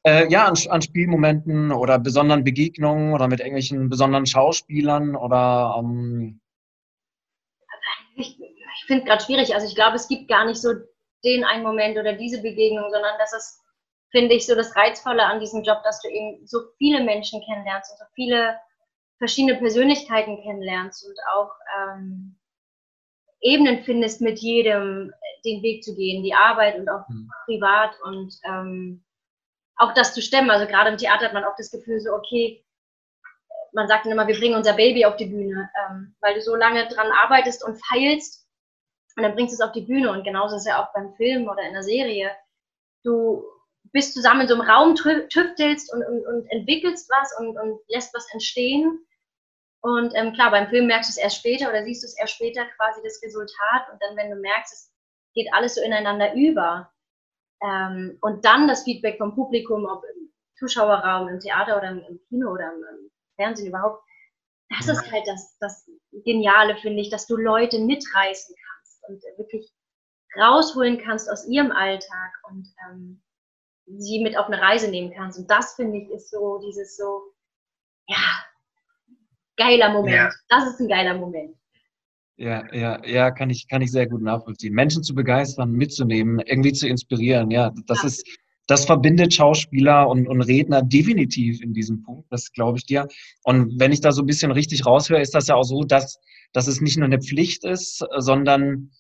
[0.04, 5.76] Äh, ja, an, an, Spielmomenten oder besonderen Begegnungen oder mit irgendwelchen besonderen Schauspielern oder.
[5.80, 6.42] Ähm
[8.16, 9.54] ich, ich finde es gerade schwierig.
[9.54, 10.74] Also ich glaube, es gibt gar nicht so
[11.24, 13.59] den einen Moment oder diese Begegnung, sondern das ist
[14.12, 17.92] finde ich so das Reizvolle an diesem Job, dass du eben so viele Menschen kennenlernst
[17.92, 18.58] und so viele
[19.18, 22.40] verschiedene Persönlichkeiten kennenlernst und auch ähm,
[23.42, 25.14] Ebenen findest, mit jedem
[25.46, 27.30] den Weg zu gehen, die Arbeit und auch mhm.
[27.46, 29.04] privat und ähm,
[29.78, 30.50] auch das zu stemmen.
[30.50, 32.66] Also gerade im Theater hat man auch das Gefühl so, okay,
[33.72, 36.56] man sagt dann immer, wir bringen unser Baby auf die Bühne, ähm, weil du so
[36.56, 38.48] lange dran arbeitest und feilst
[39.16, 41.14] und dann bringst du es auf die Bühne und genauso ist es ja auch beim
[41.16, 42.32] Film oder in der Serie.
[43.04, 43.46] Du
[43.92, 48.14] bist zusammen in so einem Raum, tüftelst und, und, und entwickelst was und, und, lässt
[48.14, 49.06] was entstehen.
[49.82, 52.34] Und ähm, klar, beim Film merkst du es erst später oder siehst du es erst
[52.34, 53.90] später quasi das Resultat.
[53.92, 54.94] Und dann, wenn du merkst, es
[55.34, 56.92] geht alles so ineinander über.
[57.62, 62.20] Ähm, und dann das Feedback vom Publikum, ob im Zuschauerraum, im Theater oder im, im
[62.28, 64.04] Kino oder im, im, Fernsehen überhaupt,
[64.70, 65.90] das ist halt das, das
[66.26, 69.72] Geniale, finde ich, dass du Leute mitreißen kannst und wirklich
[70.38, 73.22] rausholen kannst aus ihrem Alltag und ähm,
[73.98, 75.40] sie mit auf eine Reise nehmen kannst.
[75.40, 77.22] Und das finde ich ist so dieses so,
[78.08, 78.18] ja,
[79.58, 80.16] geiler Moment.
[80.16, 80.30] Ja.
[80.50, 81.56] Das ist ein geiler Moment.
[82.38, 84.74] Ja, ja, ja, kann ich, kann ich sehr gut nachvollziehen.
[84.74, 88.08] Menschen zu begeistern, mitzunehmen, irgendwie zu inspirieren, ja, das ja.
[88.08, 88.26] ist,
[88.68, 93.10] das verbindet Schauspieler und, und Redner definitiv in diesem Punkt, das glaube ich dir.
[93.44, 96.18] Und wenn ich da so ein bisschen richtig raushöre, ist das ja auch so, dass,
[96.54, 98.92] dass es nicht nur eine Pflicht ist, sondern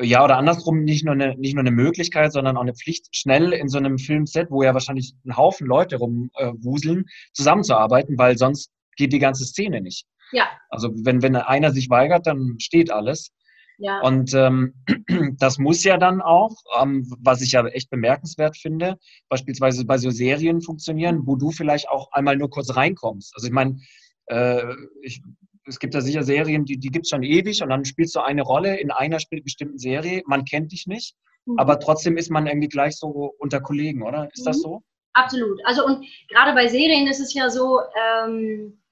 [0.00, 3.52] ja, oder andersrum nicht nur, eine, nicht nur eine Möglichkeit, sondern auch eine Pflicht, schnell
[3.52, 8.70] in so einem Filmset, wo ja wahrscheinlich ein Haufen Leute rumwuseln, äh, zusammenzuarbeiten, weil sonst
[8.96, 10.06] geht die ganze Szene nicht.
[10.32, 10.48] Ja.
[10.70, 13.32] Also wenn, wenn einer sich weigert, dann steht alles.
[13.78, 14.00] Ja.
[14.00, 14.74] Und ähm,
[15.38, 20.10] das muss ja dann auch, ähm, was ich ja echt bemerkenswert finde, beispielsweise bei so
[20.10, 23.32] Serien funktionieren, wo du vielleicht auch einmal nur kurz reinkommst.
[23.34, 23.80] Also ich meine,
[24.26, 24.62] äh,
[25.02, 25.20] ich,
[25.66, 28.20] es gibt ja sicher Serien, die, die gibt es schon ewig und dann spielst du
[28.20, 31.14] eine Rolle in einer bestimmten Serie, man kennt dich nicht,
[31.46, 31.58] mhm.
[31.58, 34.28] aber trotzdem ist man irgendwie gleich so unter Kollegen, oder?
[34.32, 34.46] Ist mhm.
[34.46, 34.82] das so?
[35.14, 35.60] Absolut.
[35.64, 37.80] Also und gerade bei Serien ist es ja so,
[38.16, 38.82] ähm,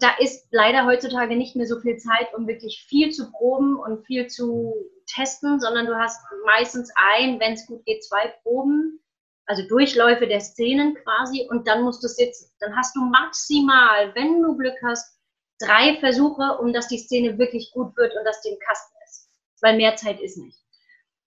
[0.00, 4.04] da ist leider heutzutage nicht mehr so viel Zeit, um wirklich viel zu proben und
[4.06, 4.74] viel zu
[5.06, 9.00] testen, sondern du hast meistens ein, wenn es gut geht, zwei Proben,
[9.46, 12.50] also Durchläufe der Szenen quasi und dann musst du sitzen.
[12.60, 15.17] Dann hast du maximal, wenn du Glück hast,
[15.58, 19.30] drei Versuche, um dass die Szene wirklich gut wird und dass die im Kasten ist.
[19.60, 20.58] Weil mehr Zeit ist nicht.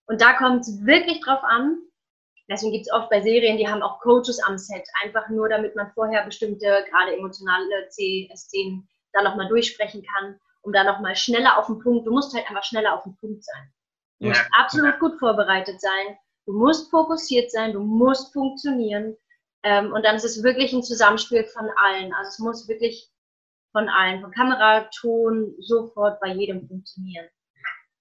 [0.06, 1.78] Und da kommt es wirklich drauf an,
[2.52, 5.74] Deswegen gibt es oft bei Serien, die haben auch Coaches am Set, einfach nur damit
[5.76, 11.68] man vorher bestimmte, gerade emotionale Szenen da nochmal durchsprechen kann, um da nochmal schneller auf
[11.68, 13.74] den Punkt, du musst halt einfach schneller auf den Punkt sein.
[14.20, 14.30] Du ja.
[14.32, 19.16] musst absolut gut vorbereitet sein, du musst fokussiert sein, du musst funktionieren.
[19.64, 22.14] Ähm, und dann ist es wirklich ein Zusammenspiel von allen.
[22.14, 23.10] Also es muss wirklich
[23.72, 27.28] von allen, von Kamera, Ton, sofort bei jedem funktionieren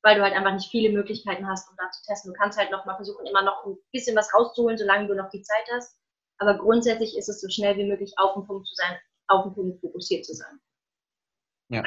[0.02, 2.32] weil du halt einfach nicht viele Möglichkeiten hast, um da zu testen.
[2.32, 5.30] Du kannst halt noch mal versuchen, immer noch ein bisschen was rauszuholen, solange du noch
[5.30, 5.96] die Zeit hast.
[6.38, 8.96] Aber grundsätzlich ist es so schnell wie möglich auf den Punkt zu sein,
[9.28, 10.58] auf den Punkt fokussiert zu sein.
[11.68, 11.84] Ja.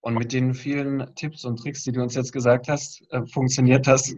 [0.00, 3.86] Und mit den vielen Tipps und Tricks, die du uns jetzt gesagt hast, äh, funktioniert
[3.86, 4.14] das,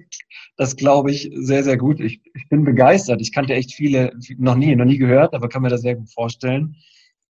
[0.57, 2.01] das glaube ich, sehr, sehr gut.
[2.01, 3.21] Ich, ich, bin begeistert.
[3.23, 6.11] Ich kannte echt viele, noch nie, noch nie gehört, aber kann mir das sehr gut
[6.11, 6.77] vorstellen.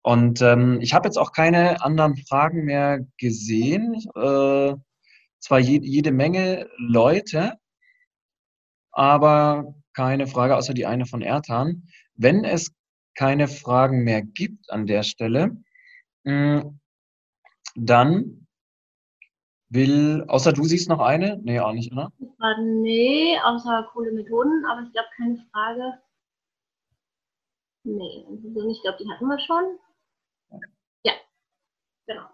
[0.02, 3.94] Und ähm, ich habe jetzt auch keine anderen Fragen mehr gesehen.
[4.14, 4.74] Äh,
[5.40, 7.54] zwar je, jede Menge Leute,
[8.92, 11.88] aber keine Frage außer die eine von Ertan.
[12.14, 12.72] Wenn es
[13.14, 15.56] keine Fragen mehr gibt an der Stelle,
[16.24, 16.78] hm,
[17.74, 18.46] dann
[19.68, 21.38] will, außer du siehst noch eine?
[21.42, 22.12] Nee, auch nicht, oder?
[22.60, 26.00] Nee, außer coole Methoden, aber ich glaube keine Frage.
[27.84, 29.78] Nee, ich glaube, die hatten wir schon.
[32.08, 32.26] Genau.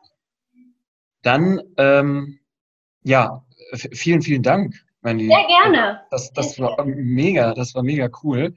[1.22, 2.38] Dann ähm,
[3.02, 3.44] ja,
[3.92, 4.74] vielen, vielen Dank.
[5.02, 6.00] Meine Sehr gerne.
[6.10, 8.54] Das, das war mega, das war mega cool.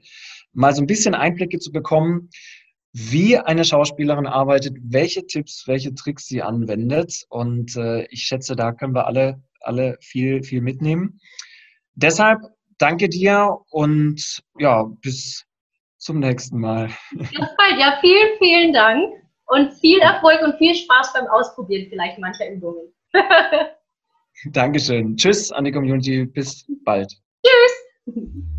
[0.52, 2.30] Mal so ein bisschen Einblicke zu bekommen,
[2.92, 7.26] wie eine Schauspielerin arbeitet, welche Tipps, welche Tricks sie anwendet.
[7.28, 11.20] Und äh, ich schätze, da können wir alle, alle viel, viel mitnehmen.
[11.94, 12.40] Deshalb
[12.78, 15.44] danke dir und ja, bis
[15.98, 16.88] zum nächsten Mal.
[17.12, 17.78] Bis bald.
[17.78, 22.92] Ja, vielen, vielen Dank und viel Erfolg und viel Spaß beim Ausprobieren vielleicht mancher Übungen.
[24.52, 25.16] Dankeschön.
[25.16, 26.24] Tschüss an die Community.
[26.24, 27.12] Bis bald.
[27.44, 28.54] Tschüss.